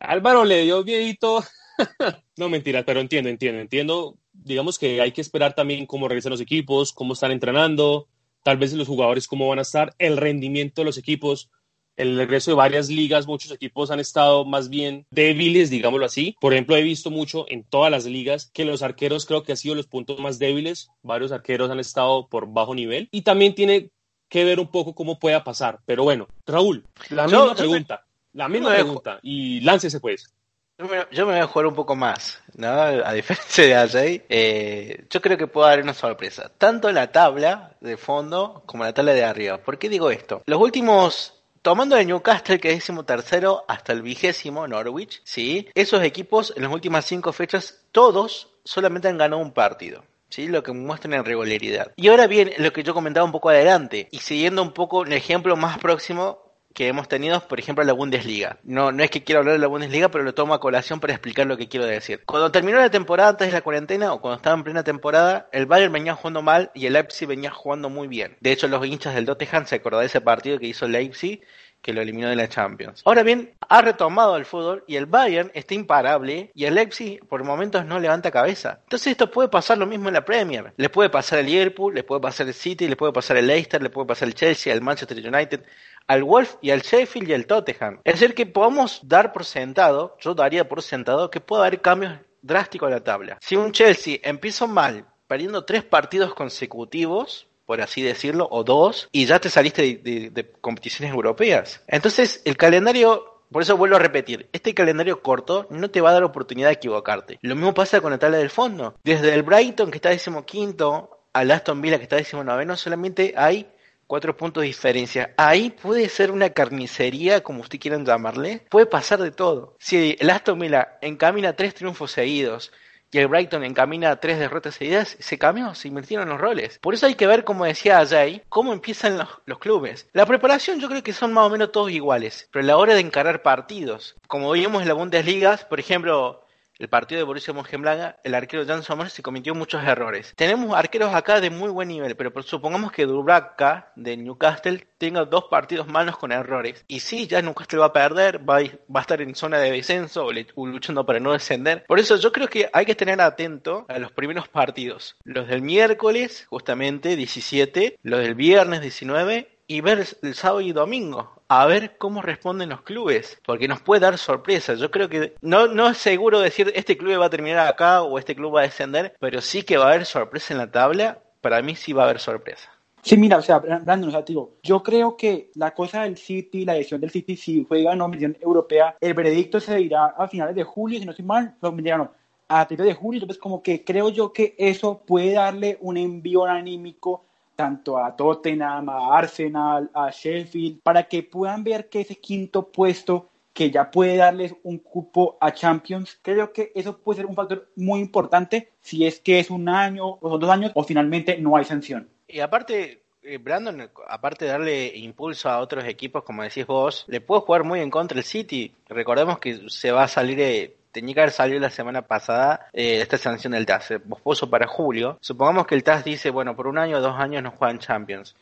Álvaro 0.00 0.44
le 0.44 0.62
dio 0.62 0.84
viejito. 0.84 1.44
no 2.36 2.48
mentiras, 2.48 2.84
pero 2.84 3.00
entiendo, 3.00 3.28
entiendo, 3.30 3.60
entiendo. 3.60 4.18
Digamos 4.32 4.78
que 4.78 5.00
hay 5.00 5.12
que 5.12 5.20
esperar 5.20 5.54
también 5.54 5.86
cómo 5.86 6.08
regresan 6.08 6.30
los 6.30 6.40
equipos, 6.40 6.92
cómo 6.92 7.12
están 7.14 7.32
entrenando, 7.32 8.08
tal 8.44 8.56
vez 8.56 8.72
los 8.72 8.88
jugadores 8.88 9.26
cómo 9.26 9.48
van 9.48 9.58
a 9.58 9.62
estar, 9.62 9.94
el 9.98 10.16
rendimiento 10.16 10.80
de 10.80 10.86
los 10.86 10.98
equipos 10.98 11.50
el 11.98 12.16
regreso 12.16 12.52
de 12.52 12.56
varias 12.56 12.88
ligas, 12.88 13.26
muchos 13.26 13.50
equipos 13.50 13.90
han 13.90 14.00
estado 14.00 14.44
más 14.44 14.68
bien 14.68 15.04
débiles, 15.10 15.68
digámoslo 15.68 16.06
así. 16.06 16.36
Por 16.40 16.52
ejemplo, 16.52 16.76
he 16.76 16.82
visto 16.82 17.10
mucho 17.10 17.44
en 17.48 17.64
todas 17.64 17.90
las 17.90 18.06
ligas 18.06 18.50
que 18.54 18.64
los 18.64 18.82
arqueros 18.82 19.26
creo 19.26 19.42
que 19.42 19.52
han 19.52 19.58
sido 19.58 19.74
los 19.74 19.88
puntos 19.88 20.20
más 20.20 20.38
débiles. 20.38 20.90
Varios 21.02 21.32
arqueros 21.32 21.70
han 21.70 21.80
estado 21.80 22.28
por 22.28 22.46
bajo 22.52 22.74
nivel. 22.74 23.08
Y 23.10 23.22
también 23.22 23.54
tiene 23.54 23.90
que 24.28 24.44
ver 24.44 24.60
un 24.60 24.70
poco 24.70 24.94
cómo 24.94 25.18
pueda 25.18 25.42
pasar. 25.42 25.80
Pero 25.86 26.04
bueno, 26.04 26.28
Raúl, 26.46 26.84
la 27.10 27.24
misma 27.24 27.54
pregunta. 27.54 28.04
La 28.32 28.48
misma 28.48 28.70
pregunta. 28.74 29.18
Y 29.22 29.60
láncese 29.60 29.98
pues. 29.98 30.32
Yo 30.78 30.86
me, 31.26 31.32
voy 31.32 31.40
a 31.40 31.48
jugar 31.48 31.66
un 31.66 31.74
poco 31.74 31.96
más, 31.96 32.40
¿no? 32.54 32.68
A 32.68 33.12
diferencia 33.12 33.64
de 33.64 33.74
Ajay, 33.74 34.22
eh, 34.28 35.06
yo 35.10 35.20
creo 35.20 35.36
que 35.36 35.48
puedo 35.48 35.66
dar 35.66 35.82
una 35.82 35.92
sorpresa, 35.92 36.52
tanto 36.56 36.88
en 36.88 36.94
la 36.94 37.10
tabla 37.10 37.76
de 37.80 37.96
fondo 37.96 38.62
como 38.64 38.84
en 38.84 38.90
la 38.90 38.94
tabla 38.94 39.12
de 39.12 39.24
arriba. 39.24 39.58
¿Por 39.58 39.76
qué 39.76 39.88
digo 39.88 40.12
esto? 40.12 40.44
Los 40.46 40.60
últimos 40.60 41.37
Tomando 41.62 41.96
el 41.96 42.06
Newcastle, 42.06 42.60
que 42.60 42.70
es 42.70 42.76
décimo 42.76 43.04
tercero, 43.04 43.64
hasta 43.68 43.92
el 43.92 44.02
vigésimo 44.02 44.66
Norwich, 44.66 45.20
¿sí? 45.24 45.68
Esos 45.74 46.02
equipos 46.02 46.52
en 46.56 46.62
las 46.62 46.72
últimas 46.72 47.04
cinco 47.04 47.32
fechas, 47.32 47.82
todos 47.92 48.48
solamente 48.64 49.08
han 49.08 49.18
ganado 49.18 49.42
un 49.42 49.52
partido. 49.52 50.04
¿sí? 50.28 50.46
Lo 50.46 50.62
que 50.62 50.72
muestran 50.72 51.14
en 51.14 51.24
regularidad. 51.24 51.92
Y 51.96 52.08
ahora 52.08 52.26
bien, 52.26 52.52
lo 52.58 52.72
que 52.72 52.82
yo 52.82 52.94
comentaba 52.94 53.24
un 53.24 53.32
poco 53.32 53.48
adelante, 53.48 54.08
y 54.10 54.18
siguiendo 54.18 54.62
un 54.62 54.72
poco 54.72 55.04
el 55.04 55.12
ejemplo 55.12 55.56
más 55.56 55.78
próximo 55.78 56.47
que 56.74 56.88
hemos 56.88 57.08
tenido, 57.08 57.40
por 57.40 57.58
ejemplo, 57.58 57.84
la 57.84 57.92
Bundesliga. 57.92 58.58
No, 58.62 58.92
no 58.92 59.02
es 59.02 59.10
que 59.10 59.24
quiero 59.24 59.40
hablar 59.40 59.54
de 59.54 59.58
la 59.58 59.66
Bundesliga, 59.66 60.10
pero 60.10 60.24
lo 60.24 60.34
tomo 60.34 60.54
a 60.54 60.60
colación 60.60 61.00
para 61.00 61.12
explicar 61.12 61.46
lo 61.46 61.56
que 61.56 61.68
quiero 61.68 61.86
decir. 61.86 62.22
Cuando 62.24 62.52
terminó 62.52 62.78
la 62.78 62.90
temporada 62.90 63.30
antes 63.30 63.48
de 63.48 63.52
la 63.52 63.62
cuarentena 63.62 64.12
o 64.12 64.20
cuando 64.20 64.36
estaba 64.36 64.56
en 64.56 64.64
plena 64.64 64.84
temporada, 64.84 65.48
el 65.52 65.66
Bayern 65.66 65.92
venía 65.92 66.14
jugando 66.14 66.42
mal 66.42 66.70
y 66.74 66.86
el 66.86 66.92
Leipzig 66.92 67.26
venía 67.26 67.50
jugando 67.50 67.90
muy 67.90 68.06
bien. 68.06 68.36
De 68.40 68.52
hecho, 68.52 68.68
los 68.68 68.84
hinchas 68.86 69.14
del 69.14 69.26
Tottenham 69.26 69.66
se 69.66 69.76
acordaron 69.76 70.02
de 70.02 70.06
ese 70.06 70.20
partido 70.20 70.58
que 70.58 70.66
hizo 70.66 70.86
el 70.86 70.92
Leipzig 70.92 71.42
que 71.82 71.92
lo 71.92 72.00
eliminó 72.00 72.28
de 72.28 72.36
la 72.36 72.48
Champions. 72.48 73.02
Ahora 73.04 73.22
bien, 73.22 73.54
ha 73.68 73.82
retomado 73.82 74.36
el 74.36 74.44
fútbol 74.44 74.84
y 74.86 74.96
el 74.96 75.06
Bayern 75.06 75.50
está 75.54 75.74
imparable 75.74 76.50
y 76.54 76.64
el 76.64 76.74
Leipzig 76.74 77.24
por 77.26 77.44
momentos 77.44 77.84
no 77.84 78.00
levanta 78.00 78.30
cabeza. 78.30 78.80
Entonces 78.84 79.12
esto 79.12 79.30
puede 79.30 79.48
pasar 79.48 79.78
lo 79.78 79.86
mismo 79.86 80.08
en 80.08 80.14
la 80.14 80.24
Premier. 80.24 80.72
Le 80.76 80.88
puede 80.88 81.08
pasar 81.08 81.38
al 81.38 81.46
Liverpool, 81.46 81.94
le 81.94 82.02
puede 82.02 82.20
pasar 82.20 82.46
al 82.46 82.54
City, 82.54 82.88
le 82.88 82.96
puede 82.96 83.12
pasar 83.12 83.36
al 83.36 83.46
Leicester, 83.46 83.82
le 83.82 83.90
puede 83.90 84.08
pasar 84.08 84.26
al 84.28 84.34
Chelsea, 84.34 84.72
al 84.72 84.80
Manchester 84.80 85.18
United 85.18 85.64
al 86.08 86.24
Wolf 86.24 86.56
y 86.60 86.70
al 86.70 86.80
Sheffield 86.80 87.28
y 87.28 87.34
al 87.34 87.46
Tottenham. 87.46 88.00
Es 88.02 88.14
decir, 88.18 88.34
que 88.34 88.46
podemos 88.46 89.00
dar 89.04 89.32
por 89.32 89.44
sentado, 89.44 90.16
yo 90.20 90.34
daría 90.34 90.68
por 90.68 90.82
sentado, 90.82 91.30
que 91.30 91.40
puede 91.40 91.62
haber 91.62 91.80
cambios 91.80 92.14
drásticos 92.42 92.88
en 92.88 92.94
la 92.94 93.04
tabla. 93.04 93.38
Si 93.40 93.54
un 93.56 93.72
Chelsea 93.72 94.18
empieza 94.22 94.66
mal, 94.66 95.06
perdiendo 95.26 95.64
tres 95.64 95.84
partidos 95.84 96.34
consecutivos, 96.34 97.46
por 97.66 97.82
así 97.82 98.02
decirlo, 98.02 98.48
o 98.50 98.64
dos, 98.64 99.08
y 99.12 99.26
ya 99.26 99.38
te 99.38 99.50
saliste 99.50 99.82
de, 100.02 100.50
competiciones 100.60 101.14
europeas. 101.14 101.82
Entonces, 101.86 102.40
el 102.44 102.56
calendario 102.56 103.34
por 103.50 103.62
eso 103.62 103.78
vuelvo 103.78 103.96
a 103.96 104.00
repetir, 104.00 104.46
este 104.52 104.74
calendario 104.74 105.22
corto 105.22 105.66
no 105.70 105.90
te 105.90 106.02
va 106.02 106.10
a 106.10 106.12
dar 106.12 106.22
oportunidad 106.22 106.68
de 106.68 106.74
equivocarte. 106.74 107.38
Lo 107.40 107.54
mismo 107.54 107.72
pasa 107.72 108.02
con 108.02 108.12
la 108.12 108.18
tabla 108.18 108.36
del 108.36 108.50
fondo. 108.50 108.96
Desde 109.02 109.32
el 109.32 109.42
Brighton, 109.42 109.90
que 109.90 109.96
está 109.96 110.10
decimoquinto, 110.10 111.18
al 111.32 111.50
Aston 111.50 111.80
Villa, 111.80 111.96
que 111.96 112.02
está 112.02 112.16
decimonoveno, 112.16 112.76
solamente 112.76 113.32
hay 113.36 113.66
cuatro 114.08 114.36
puntos 114.36 114.62
de 114.62 114.66
diferencia. 114.66 115.34
Ahí 115.36 115.70
puede 115.70 116.08
ser 116.08 116.32
una 116.32 116.50
carnicería, 116.50 117.42
como 117.42 117.60
usted 117.60 117.78
quieran 117.78 118.04
llamarle. 118.04 118.62
Puede 118.68 118.86
pasar 118.86 119.20
de 119.20 119.30
todo. 119.30 119.76
Si 119.78 120.16
el 120.18 120.30
Aston 120.30 120.58
Villa 120.58 120.98
encamina 121.00 121.52
tres 121.52 121.74
triunfos 121.74 122.10
seguidos 122.10 122.72
y 123.10 123.18
el 123.18 123.28
Brighton 123.28 123.64
encamina 123.64 124.16
tres 124.16 124.38
derrotas 124.38 124.74
seguidas, 124.74 125.16
se 125.20 125.38
cambió, 125.38 125.74
se 125.74 125.88
invirtieron 125.88 126.28
los 126.28 126.40
roles. 126.40 126.78
Por 126.78 126.94
eso 126.94 127.06
hay 127.06 127.14
que 127.14 127.26
ver, 127.26 127.44
como 127.44 127.64
decía 127.64 128.04
Jay, 128.06 128.42
cómo 128.48 128.72
empiezan 128.72 129.18
los, 129.18 129.28
los, 129.46 129.58
clubes. 129.58 130.08
La 130.12 130.26
preparación 130.26 130.80
yo 130.80 130.88
creo 130.88 131.02
que 131.02 131.12
son 131.12 131.32
más 131.32 131.46
o 131.46 131.50
menos 131.50 131.72
todos 131.72 131.90
iguales, 131.90 132.48
pero 132.50 132.64
a 132.64 132.66
la 132.66 132.76
hora 132.76 132.94
de 132.94 133.00
encarar 133.00 133.42
partidos, 133.42 134.16
como 134.26 134.52
vimos 134.52 134.82
en 134.82 134.88
la 134.88 134.94
Bundesliga, 134.94 135.56
por 135.68 135.80
ejemplo, 135.80 136.42
el 136.78 136.88
partido 136.88 137.18
de 137.18 137.24
Borussia 137.24 137.52
Mönchengladbach, 137.52 138.16
el 138.22 138.34
arquero 138.34 138.64
Jan 138.64 138.82
Sommer 138.82 139.10
se 139.10 139.22
cometió 139.22 139.54
muchos 139.54 139.82
errores. 139.82 140.32
Tenemos 140.36 140.76
arqueros 140.76 141.12
acá 141.14 141.40
de 141.40 141.50
muy 141.50 141.70
buen 141.70 141.88
nivel, 141.88 142.16
pero 142.16 142.42
supongamos 142.42 142.92
que 142.92 143.04
Dubravka 143.04 143.92
de 143.96 144.16
Newcastle 144.16 144.86
tenga 144.96 145.24
dos 145.24 145.44
partidos 145.50 145.88
malos 145.88 146.16
con 146.16 146.30
errores. 146.30 146.84
Y 146.86 147.00
sí, 147.00 147.26
ya 147.26 147.42
Newcastle 147.42 147.80
va 147.80 147.86
a 147.86 147.92
perder, 147.92 148.48
va 148.48 148.58
a, 148.58 149.00
estar 149.00 149.20
en 149.20 149.34
zona 149.34 149.58
de 149.58 149.72
descenso 149.72 150.26
o, 150.26 150.66
luchando 150.66 151.04
para 151.04 151.18
no 151.18 151.32
descender. 151.32 151.84
Por 151.86 151.98
eso 151.98 152.16
yo 152.16 152.32
creo 152.32 152.48
que 152.48 152.68
hay 152.72 152.86
que 152.86 152.94
tener 152.94 153.20
atento 153.20 153.84
a 153.88 153.98
los 153.98 154.12
primeros 154.12 154.48
partidos. 154.48 155.16
Los 155.24 155.48
del 155.48 155.62
miércoles, 155.62 156.46
justamente 156.48 157.16
17, 157.16 157.98
los 158.02 158.20
del 158.20 158.34
viernes 158.34 158.80
19 158.82 159.48
y 159.66 159.80
ver 159.80 160.06
el 160.22 160.34
sábado 160.34 160.60
y 160.60 160.72
domingo 160.72 161.37
a 161.48 161.66
ver 161.66 161.96
cómo 161.98 162.22
responden 162.22 162.68
los 162.68 162.82
clubes, 162.82 163.40
porque 163.44 163.68
nos 163.68 163.80
puede 163.80 164.02
dar 164.02 164.18
sorpresas. 164.18 164.78
Yo 164.78 164.90
creo 164.90 165.08
que 165.08 165.34
no, 165.40 165.66
no 165.66 165.88
es 165.88 165.98
seguro 165.98 166.40
decir 166.40 166.70
este 166.74 166.96
club 166.96 167.20
va 167.20 167.26
a 167.26 167.30
terminar 167.30 167.66
acá 167.66 168.02
o 168.02 168.18
este 168.18 168.36
club 168.36 168.56
va 168.56 168.60
a 168.60 168.64
descender, 168.64 169.16
pero 169.18 169.40
sí 169.40 169.62
que 169.62 169.78
va 169.78 169.86
a 169.86 169.88
haber 169.88 170.04
sorpresa 170.04 170.52
en 170.54 170.58
la 170.58 170.70
tabla. 170.70 171.22
Para 171.40 171.62
mí 171.62 171.74
sí 171.74 171.92
va 171.92 172.02
a 172.02 172.04
haber 172.06 172.20
sorpresa. 172.20 172.70
Sí, 173.02 173.16
mira, 173.16 173.38
o 173.38 173.42
sea, 173.42 173.60
Brandon, 173.60 174.08
o 174.08 174.10
sea, 174.10 174.22
digo, 174.22 174.56
yo 174.62 174.82
creo 174.82 175.16
que 175.16 175.50
la 175.54 175.72
cosa 175.72 176.02
del 176.02 176.16
City, 176.16 176.64
la 176.64 176.74
decisión 176.74 177.00
del 177.00 177.10
City, 177.10 177.36
si 177.36 177.64
juega 177.64 177.92
en 177.92 178.02
una 178.02 178.34
europea, 178.40 178.96
el 179.00 179.14
veredicto 179.14 179.60
se 179.60 179.76
dirá 179.76 180.06
a 180.18 180.28
finales 180.28 180.54
de 180.54 180.64
julio, 180.64 180.98
si 180.98 181.04
no 181.04 181.12
estoy 181.12 181.24
mal, 181.24 181.54
no, 181.62 181.70
no, 181.70 182.12
a 182.48 182.66
principios 182.66 182.94
de 182.94 183.00
julio, 183.00 183.20
entonces 183.20 183.40
como 183.40 183.62
que 183.62 183.84
creo 183.84 184.08
yo 184.08 184.32
que 184.32 184.54
eso 184.58 185.02
puede 185.06 185.32
darle 185.32 185.78
un 185.80 185.96
envío 185.96 186.44
anímico 186.44 187.27
tanto 187.58 187.98
a 187.98 188.14
Tottenham, 188.14 188.88
a 188.88 189.18
Arsenal, 189.18 189.90
a 189.92 190.10
Sheffield, 190.10 190.80
para 190.80 191.02
que 191.08 191.24
puedan 191.24 191.64
ver 191.64 191.88
que 191.88 192.02
ese 192.02 192.14
quinto 192.14 192.70
puesto 192.70 193.30
que 193.52 193.72
ya 193.72 193.90
puede 193.90 194.16
darles 194.16 194.54
un 194.62 194.78
cupo 194.78 195.36
a 195.40 195.50
Champions, 195.52 196.16
creo 196.22 196.52
que 196.52 196.70
eso 196.76 196.98
puede 196.98 197.16
ser 197.16 197.26
un 197.26 197.34
factor 197.34 197.68
muy 197.74 197.98
importante 197.98 198.70
si 198.80 199.04
es 199.04 199.18
que 199.18 199.40
es 199.40 199.50
un 199.50 199.68
año 199.68 200.18
o 200.20 200.38
dos 200.38 200.48
años 200.48 200.70
o 200.76 200.84
finalmente 200.84 201.36
no 201.38 201.56
hay 201.56 201.64
sanción. 201.64 202.08
Y 202.28 202.38
aparte, 202.38 203.02
eh, 203.24 203.38
Brandon, 203.38 203.90
aparte 204.06 204.44
de 204.44 204.52
darle 204.52 204.96
impulso 204.96 205.48
a 205.48 205.58
otros 205.58 205.84
equipos, 205.84 206.22
como 206.22 206.44
decís 206.44 206.64
vos, 206.64 207.06
le 207.08 207.20
puedo 207.20 207.40
jugar 207.40 207.64
muy 207.64 207.80
en 207.80 207.90
contra 207.90 208.16
el 208.16 208.24
City. 208.24 208.72
Recordemos 208.88 209.40
que 209.40 209.68
se 209.68 209.90
va 209.90 210.04
a 210.04 210.08
salir 210.08 210.40
eh, 210.40 210.76
tenía 210.92 211.14
que 211.14 211.20
haber 211.20 211.32
salido 211.32 211.60
la 211.60 211.70
semana 211.70 212.02
pasada 212.02 212.68
eh, 212.72 213.00
esta 213.00 213.18
sanción 213.18 213.52
del 213.52 213.66
TAS, 213.66 213.90
eh, 213.92 214.00
pospuso 214.00 214.48
para 214.48 214.66
julio. 214.66 215.18
Supongamos 215.20 215.66
que 215.66 215.74
el 215.74 215.82
TAS 215.82 216.04
dice, 216.04 216.30
bueno, 216.30 216.56
por 216.56 216.66
un 216.66 216.78
año 216.78 216.98
o 216.98 217.00
dos 217.00 217.18
años 217.18 217.42
no 217.42 217.50
juegan 217.50 217.78
Champions. 217.78 218.34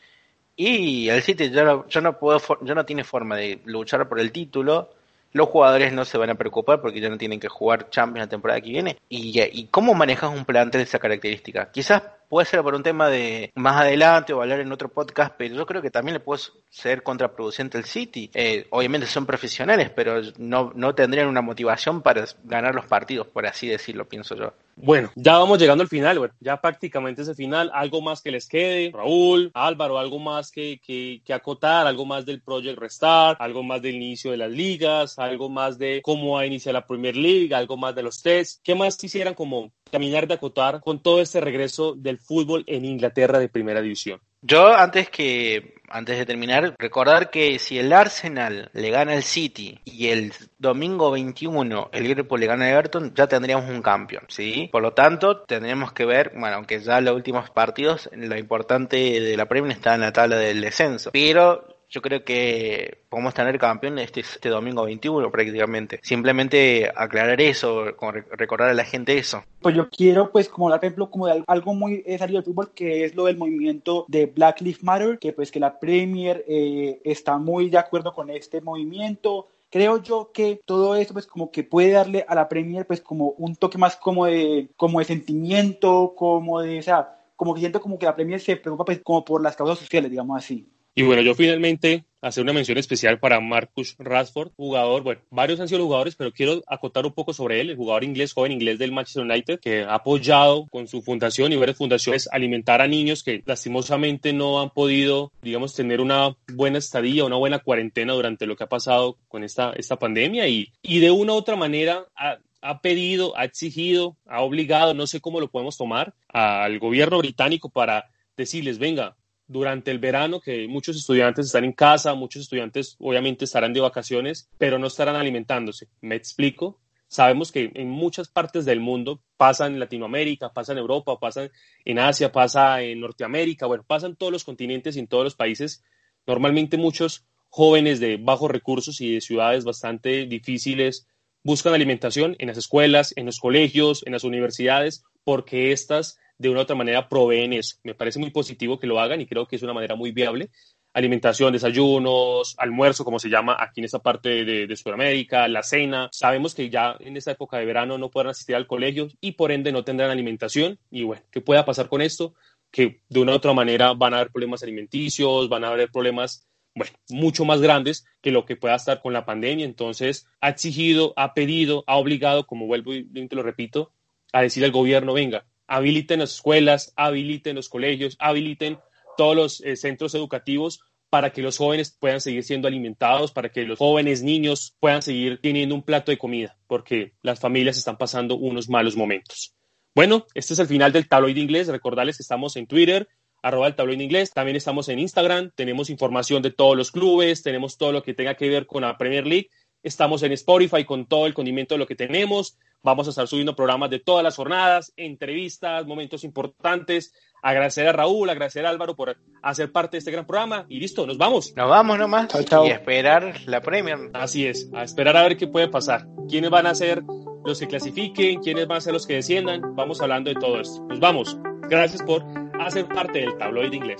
Y 0.55 1.09
el 1.09 1.21
City 1.21 1.51
ya 1.51 1.63
no, 1.63 1.85
no 2.01 2.19
puedo, 2.19 2.41
ya 2.61 2.73
no 2.73 2.85
tiene 2.85 3.03
forma 3.03 3.35
de 3.35 3.59
luchar 3.65 4.09
por 4.09 4.19
el 4.19 4.31
título. 4.31 4.89
Los 5.33 5.49
jugadores 5.49 5.93
no 5.93 6.03
se 6.03 6.17
van 6.17 6.31
a 6.31 6.35
preocupar 6.35 6.81
porque 6.81 6.99
ya 6.99 7.09
no 7.09 7.17
tienen 7.17 7.39
que 7.39 7.47
jugar 7.47 7.89
Champions 7.89 8.25
la 8.25 8.29
temporada 8.29 8.59
que 8.61 8.71
viene. 8.71 8.97
¿Y, 9.07 9.39
y 9.39 9.67
cómo 9.67 9.93
manejas 9.93 10.31
un 10.33 10.45
plantel 10.45 10.79
de 10.79 10.83
esa 10.85 10.97
característica? 10.97 11.69
Quizás 11.71 12.01
puede 12.27 12.45
ser 12.45 12.61
por 12.63 12.75
un 12.75 12.83
tema 12.83 13.09
de 13.09 13.51
más 13.55 13.81
adelante 13.81 14.33
o 14.33 14.41
hablar 14.41 14.59
en 14.59 14.71
otro 14.71 14.89
podcast, 14.89 15.33
pero 15.37 15.55
yo 15.55 15.65
creo 15.65 15.81
que 15.81 15.91
también 15.91 16.13
le 16.13 16.19
puede 16.19 16.41
ser 16.69 17.03
contraproducente 17.03 17.77
el 17.77 17.85
City. 17.85 18.29
Eh, 18.33 18.67
obviamente 18.69 19.07
son 19.07 19.25
profesionales, 19.25 19.89
pero 19.95 20.21
no, 20.37 20.71
no 20.75 20.95
tendrían 20.95 21.27
una 21.27 21.41
motivación 21.41 22.01
para 22.01 22.25
ganar 22.43 22.75
los 22.75 22.85
partidos, 22.85 23.27
por 23.27 23.45
así 23.45 23.67
decirlo, 23.67 24.07
pienso 24.07 24.35
yo. 24.35 24.53
Bueno, 24.79 25.11
ya 25.15 25.39
vamos 25.39 25.57
llegando 25.57 25.81
al 25.81 25.87
final, 25.87 26.19
bueno, 26.19 26.35
ya 26.39 26.61
prácticamente 26.61 27.23
ese 27.23 27.33
final. 27.33 27.71
¿Algo 27.73 27.99
más 27.99 28.21
que 28.21 28.29
les 28.29 28.47
quede? 28.47 28.91
Raúl, 28.93 29.49
Álvaro, 29.55 29.97
¿algo 29.97 30.19
más 30.19 30.51
que, 30.51 30.79
que, 30.85 31.21
que 31.25 31.33
acotar? 31.33 31.87
¿Algo 31.87 32.05
más 32.05 32.27
del 32.27 32.41
Project 32.41 32.77
Restart? 32.77 33.41
¿Algo 33.41 33.63
más 33.63 33.81
del 33.81 33.95
inicio 33.95 34.29
de 34.29 34.37
las 34.37 34.51
ligas? 34.51 35.17
¿Algo 35.17 35.49
más 35.49 35.79
de 35.79 36.01
cómo 36.03 36.35
va 36.35 36.41
a 36.41 36.45
iniciar 36.45 36.73
la 36.73 36.85
Premier 36.85 37.15
League? 37.15 37.55
¿Algo 37.55 37.75
más 37.75 37.95
de 37.95 38.03
los 38.03 38.21
tests? 38.21 38.61
¿Qué 38.63 38.75
más 38.75 38.97
quisieran 38.97 39.33
como 39.33 39.71
caminar 39.89 40.27
de 40.27 40.35
acotar 40.35 40.81
con 40.81 41.01
todo 41.01 41.21
este 41.21 41.41
regreso 41.41 41.95
del 41.95 42.16
fútbol 42.17 42.63
en 42.67 42.85
Inglaterra 42.85 43.39
de 43.39 43.49
primera 43.49 43.81
división? 43.81 44.19
Yo 44.41 44.73
antes 44.73 45.09
que 45.09 45.77
antes 45.89 46.17
de 46.17 46.25
terminar, 46.25 46.75
recordar 46.77 47.29
que 47.29 47.59
si 47.59 47.79
el 47.79 47.91
Arsenal 47.93 48.69
le 48.73 48.89
gana 48.89 49.13
al 49.13 49.23
City 49.23 49.79
y 49.85 50.07
el 50.07 50.33
domingo 50.59 51.11
21 51.11 51.89
el 51.91 52.03
Liverpool 52.03 52.39
le 52.39 52.47
gana 52.47 52.65
a 52.65 52.71
Everton, 52.71 53.13
ya 53.15 53.27
tendríamos 53.27 53.69
un 53.69 53.81
campeón, 53.81 54.25
¿sí? 54.27 54.69
Por 54.71 54.81
lo 54.81 54.93
tanto, 54.93 55.41
tendríamos 55.43 55.93
que 55.93 56.05
ver, 56.05 56.33
bueno, 56.35 56.57
aunque 56.57 56.79
ya 56.79 56.99
los 57.01 57.15
últimos 57.15 57.49
partidos, 57.49 58.09
lo 58.13 58.37
importante 58.37 58.97
de 58.97 59.37
la 59.37 59.47
Premier 59.47 59.71
está 59.71 59.95
en 59.95 60.01
la 60.01 60.13
tabla 60.13 60.37
del 60.37 60.61
descenso, 60.61 61.11
pero 61.11 61.76
yo 61.89 62.01
creo 62.01 62.23
que 62.23 62.99
podemos 63.09 63.33
tener 63.33 63.57
campeón 63.57 63.99
este, 63.99 64.21
este 64.21 64.49
domingo 64.49 64.83
21 64.83 65.31
prácticamente. 65.31 65.99
Simplemente 66.03 66.91
aclarar 66.95 67.41
eso, 67.41 67.85
recordar 68.31 68.69
a 68.69 68.73
la 68.73 68.83
gente 68.83 69.17
eso. 69.17 69.43
Pues 69.61 69.75
yo 69.75 69.89
quiero, 69.89 70.31
pues, 70.31 70.49
como 70.49 70.69
dar 70.69 70.79
ejemplo, 70.79 71.09
como 71.09 71.27
de 71.27 71.43
algo 71.47 71.73
muy 71.73 72.03
salido 72.17 72.39
del 72.39 72.45
fútbol, 72.45 72.71
que 72.73 73.05
es 73.05 73.15
lo 73.15 73.25
del 73.25 73.37
movimiento 73.37 74.05
de 74.07 74.25
Black 74.25 74.61
Lives 74.61 74.83
Matter, 74.83 75.17
que 75.19 75.33
pues 75.33 75.51
que 75.51 75.59
la 75.59 75.79
Premier 75.79 76.43
eh, 76.47 77.01
está 77.03 77.37
muy 77.37 77.69
de 77.69 77.77
acuerdo 77.77 78.13
con 78.13 78.29
este 78.29 78.61
movimiento, 78.61 79.47
creo 79.69 80.01
yo 80.01 80.31
que 80.33 80.61
todo 80.65 80.95
eso 80.95 81.13
pues 81.13 81.25
como 81.25 81.51
que 81.51 81.63
puede 81.63 81.91
darle 81.91 82.25
a 82.27 82.35
la 82.35 82.47
Premier 82.47 82.85
pues 82.85 83.01
como 83.01 83.29
un 83.31 83.55
toque 83.55 83.77
más 83.77 83.97
como 83.97 84.25
de 84.25 84.69
como 84.75 84.99
de 84.99 85.05
sentimiento 85.05 86.13
como 86.15 86.61
de 86.61 86.79
o 86.79 86.81
sea 86.81 87.17
como 87.35 87.53
que 87.53 87.59
siento 87.59 87.81
como 87.81 87.99
que 87.99 88.05
la 88.05 88.15
Premier 88.15 88.39
se 88.39 88.55
preocupa 88.55 88.85
pues 88.85 89.01
como 89.03 89.25
por 89.25 89.41
las 89.41 89.55
causas 89.55 89.79
sociales 89.79 90.09
digamos 90.09 90.37
así 90.37 90.67
y 90.97 91.03
bueno, 91.03 91.21
yo 91.21 91.35
finalmente 91.35 92.05
hacer 92.21 92.41
una 92.41 92.53
mención 92.53 92.79
especial 92.79 93.19
para 93.19 93.39
Marcus 93.39 93.95
Rashford, 93.99 94.53
jugador, 94.55 95.03
bueno, 95.03 95.21
varios 95.29 95.59
han 95.59 95.67
sido 95.67 95.83
jugadores, 95.83 96.15
pero 96.15 96.31
quiero 96.31 96.63
acotar 96.65 97.05
un 97.05 97.13
poco 97.13 97.33
sobre 97.33 97.61
él, 97.61 97.69
el 97.69 97.75
jugador 97.75 98.03
inglés, 98.03 98.33
joven 98.33 98.51
inglés 98.51 98.79
del 98.79 98.91
Manchester 98.91 99.23
United, 99.23 99.59
que 99.59 99.83
ha 99.83 99.93
apoyado 99.93 100.65
con 100.71 100.87
su 100.87 101.03
fundación 101.03 101.53
y 101.53 101.55
varias 101.55 101.77
fundaciones 101.77 102.27
alimentar 102.31 102.81
a 102.81 102.87
niños 102.87 103.21
que 103.21 103.43
lastimosamente 103.45 104.33
no 104.33 104.59
han 104.59 104.71
podido, 104.71 105.31
digamos, 105.43 105.75
tener 105.75 106.01
una 106.01 106.35
buena 106.51 106.79
estadía, 106.79 107.25
una 107.25 107.35
buena 107.35 107.59
cuarentena 107.59 108.13
durante 108.13 108.47
lo 108.47 108.55
que 108.55 108.63
ha 108.63 108.69
pasado 108.69 109.19
con 109.27 109.43
esta, 109.43 109.73
esta 109.73 109.99
pandemia. 109.99 110.47
Y, 110.47 110.73
y 110.81 110.97
de 110.97 111.11
una 111.11 111.33
u 111.33 111.35
otra 111.35 111.55
manera 111.55 112.07
ha, 112.15 112.39
ha 112.61 112.81
pedido, 112.81 113.37
ha 113.37 113.45
exigido, 113.45 114.17
ha 114.25 114.41
obligado, 114.41 114.95
no 114.95 115.05
sé 115.05 115.21
cómo 115.21 115.39
lo 115.39 115.51
podemos 115.51 115.77
tomar, 115.77 116.15
al 116.29 116.79
gobierno 116.79 117.19
británico 117.19 117.69
para 117.69 118.09
decirles, 118.35 118.79
venga, 118.79 119.15
durante 119.47 119.91
el 119.91 119.99
verano, 119.99 120.41
que 120.41 120.67
muchos 120.67 120.97
estudiantes 120.97 121.47
están 121.47 121.63
en 121.63 121.73
casa, 121.73 122.13
muchos 122.13 122.43
estudiantes 122.43 122.95
obviamente 122.99 123.45
estarán 123.45 123.73
de 123.73 123.79
vacaciones, 123.79 124.49
pero 124.57 124.77
no 124.77 124.87
estarán 124.87 125.15
alimentándose. 125.15 125.87
¿Me 126.01 126.15
explico? 126.15 126.79
Sabemos 127.07 127.53
que 127.53 127.71
en 127.73 127.89
muchas 127.89 128.27
partes 128.27 128.65
del 128.65 128.81
mundo, 128.81 129.21
pasa 129.37 129.65
en 129.65 129.79
Latinoamérica, 129.79 130.51
pasa 130.51 130.73
en 130.73 130.79
Europa, 130.79 131.17
pasa 131.19 131.49
en 131.85 131.99
Asia, 131.99 132.31
pasa 132.31 132.81
en 132.81 132.99
Norteamérica, 132.99 133.65
bueno, 133.65 133.85
pasan 133.87 134.17
todos 134.17 134.33
los 134.33 134.43
continentes 134.43 134.97
y 134.97 134.99
en 134.99 135.07
todos 135.07 135.23
los 135.23 135.35
países. 135.35 135.83
Normalmente 136.25 136.75
muchos 136.75 137.25
jóvenes 137.49 138.01
de 138.01 138.17
bajos 138.17 138.51
recursos 138.51 138.99
y 138.99 139.13
de 139.13 139.21
ciudades 139.21 139.63
bastante 139.63 140.25
difíciles 140.25 141.07
buscan 141.43 141.73
alimentación 141.73 142.35
en 142.39 142.49
las 142.49 142.57
escuelas, 142.57 143.13
en 143.15 143.25
los 143.25 143.39
colegios, 143.39 144.03
en 144.05 144.11
las 144.11 144.25
universidades, 144.25 145.05
porque 145.23 145.71
estas 145.71 146.19
de 146.37 146.49
una 146.49 146.59
u 146.59 146.63
otra 146.63 146.75
manera 146.75 147.07
proveen 147.09 147.53
eso. 147.53 147.77
Me 147.83 147.95
parece 147.95 148.19
muy 148.19 148.29
positivo 148.29 148.79
que 148.79 148.87
lo 148.87 148.99
hagan 148.99 149.21
y 149.21 149.25
creo 149.25 149.47
que 149.47 149.55
es 149.55 149.63
una 149.63 149.73
manera 149.73 149.95
muy 149.95 150.11
viable. 150.11 150.49
Alimentación, 150.93 151.53
desayunos, 151.53 152.55
almuerzo, 152.57 153.03
como 153.03 153.19
se 153.19 153.29
llama 153.29 153.57
aquí 153.59 153.81
en 153.81 153.85
esta 153.85 153.99
parte 153.99 154.45
de, 154.45 154.75
Sudamérica, 154.75 155.47
la 155.47 155.63
cena. 155.63 156.09
Sabemos 156.11 156.55
que 156.55 156.69
ya 156.69 156.95
en 156.99 157.17
esta 157.17 157.31
época 157.31 157.57
de 157.57 157.65
verano 157.65 157.97
no 157.97 158.09
podrán 158.09 158.31
asistir 158.31 158.55
al 158.55 158.67
colegio 158.67 159.07
y 159.21 159.33
por 159.33 159.51
ende 159.51 159.71
no 159.71 159.83
tendrán 159.83 160.09
alimentación. 160.09 160.79
Y 160.89 161.03
bueno, 161.03 161.21
¿qué 161.31 161.41
pueda 161.41 161.65
pasar 161.65 161.89
con 161.89 162.01
esto? 162.01 162.33
Que 162.71 163.01
de 163.09 163.19
una 163.19 163.33
u 163.33 163.35
otra 163.35 163.53
manera 163.53 163.93
van 163.93 164.13
a 164.13 164.17
haber 164.17 164.31
problemas 164.31 164.63
alimenticios, 164.63 165.49
van 165.49 165.63
a 165.63 165.69
haber 165.69 165.91
problemas 165.91 166.47
bueno, 166.73 166.93
mucho 167.09 167.43
más 167.45 167.59
grandes 167.61 168.05
que 168.21 168.31
lo 168.31 168.45
que 168.45 168.55
pueda 168.55 168.75
estar 168.75 169.01
con 169.01 169.13
la 169.13 169.25
pandemia. 169.25 169.65
Entonces, 169.65 170.27
ha 170.41 170.49
exigido, 170.49 171.13
ha 171.15 171.33
pedido, 171.33 171.83
ha 171.87 171.97
obligado, 171.97 172.45
como 172.45 172.67
vuelvo 172.67 172.93
y 172.93 173.03
te 173.27 173.35
lo 173.35 173.43
repito, 173.43 173.91
a 174.33 174.41
decir 174.41 174.63
al 174.63 174.71
gobierno, 174.71 175.13
venga, 175.13 175.45
habiliten 175.67 176.19
las 176.19 176.35
escuelas, 176.35 176.93
habiliten 176.95 177.55
los 177.55 177.69
colegios, 177.69 178.15
habiliten 178.19 178.79
todos 179.17 179.35
los 179.35 179.61
eh, 179.61 179.75
centros 179.75 180.15
educativos 180.15 180.81
para 181.09 181.31
que 181.31 181.41
los 181.41 181.57
jóvenes 181.57 181.95
puedan 181.97 182.21
seguir 182.21 182.43
siendo 182.43 182.67
alimentados, 182.67 183.31
para 183.31 183.49
que 183.49 183.63
los 183.63 183.79
jóvenes 183.79 184.23
niños 184.23 184.75
puedan 184.79 185.01
seguir 185.01 185.39
teniendo 185.41 185.75
un 185.75 185.83
plato 185.83 186.11
de 186.11 186.17
comida, 186.17 186.57
porque 186.67 187.13
las 187.21 187.39
familias 187.39 187.77
están 187.77 187.97
pasando 187.97 188.35
unos 188.35 188.67
malos 188.69 188.95
momentos. 188.95 189.53
Bueno, 189.95 190.27
este 190.33 190.53
es 190.53 190.59
el 190.59 190.67
final 190.67 190.91
del 190.91 191.07
tabloide 191.07 191.39
inglés. 191.39 191.67
Recordarles 191.67 192.17
que 192.17 192.23
estamos 192.23 192.55
en 192.55 192.67
Twitter, 192.67 193.07
arroba 193.41 193.67
el 193.67 193.75
tabloide 193.75 194.03
inglés. 194.03 194.31
También 194.31 194.55
estamos 194.55 194.89
en 194.89 194.99
Instagram. 194.99 195.51
Tenemos 195.55 195.89
información 195.89 196.41
de 196.41 196.51
todos 196.51 196.77
los 196.77 196.91
clubes, 196.91 197.41
tenemos 197.41 197.77
todo 197.77 197.93
lo 197.93 198.03
que 198.03 198.13
tenga 198.13 198.35
que 198.35 198.49
ver 198.49 198.67
con 198.67 198.83
la 198.83 198.97
Premier 198.97 199.25
League. 199.25 199.49
Estamos 199.81 200.21
en 200.23 200.33
Spotify 200.33 200.83
con 200.83 201.07
todo 201.07 201.25
el 201.25 201.33
condimento 201.33 201.73
de 201.75 201.79
lo 201.79 201.87
que 201.87 201.95
tenemos. 201.95 202.57
Vamos 202.87 203.05
a 203.07 203.09
estar 203.09 203.27
subiendo 203.27 203.53
programas 203.53 203.89
de 203.89 203.99
todas 203.99 204.23
las 204.23 204.37
jornadas, 204.37 204.93
entrevistas, 204.95 205.85
momentos 205.85 206.23
importantes. 206.23 207.13
Agradecer 207.43 207.85
a 207.85 207.91
Raúl, 207.91 208.29
agradecer 208.29 208.65
a 208.65 208.69
Álvaro 208.69 208.95
por 208.95 209.17
hacer 209.43 209.73
parte 209.73 209.97
de 209.97 209.99
este 209.99 210.11
gran 210.11 210.25
programa. 210.25 210.65
Y 210.69 210.79
listo, 210.79 211.05
nos 211.05 211.17
vamos. 211.17 211.53
Nos 211.53 211.69
vamos 211.69 211.99
nomás. 211.99 212.29
Y 212.33 212.69
esperar 212.69 213.41
la 213.45 213.59
Premier. 213.59 213.97
Así 214.13 214.47
es, 214.47 214.69
a 214.73 214.83
esperar 214.83 215.17
a 215.17 215.23
ver 215.23 215.35
qué 215.35 215.47
puede 215.47 215.67
pasar. 215.67 216.07
¿Quiénes 216.29 216.49
van 216.49 216.65
a 216.65 216.75
ser 216.75 217.03
los 217.43 217.59
que 217.59 217.67
clasifiquen? 217.67 218.39
¿Quiénes 218.39 218.67
van 218.67 218.77
a 218.77 218.81
ser 218.81 218.93
los 218.93 219.05
que 219.05 219.15
desciendan? 219.15 219.75
Vamos 219.75 220.01
hablando 220.01 220.29
de 220.29 220.39
todo 220.39 220.61
esto. 220.61 220.81
Nos 220.83 221.01
vamos. 221.01 221.37
Gracias 221.63 222.01
por 222.03 222.23
hacer 222.61 222.87
parte 222.87 223.19
del 223.19 223.37
tabloide 223.37 223.75
inglés. 223.75 223.99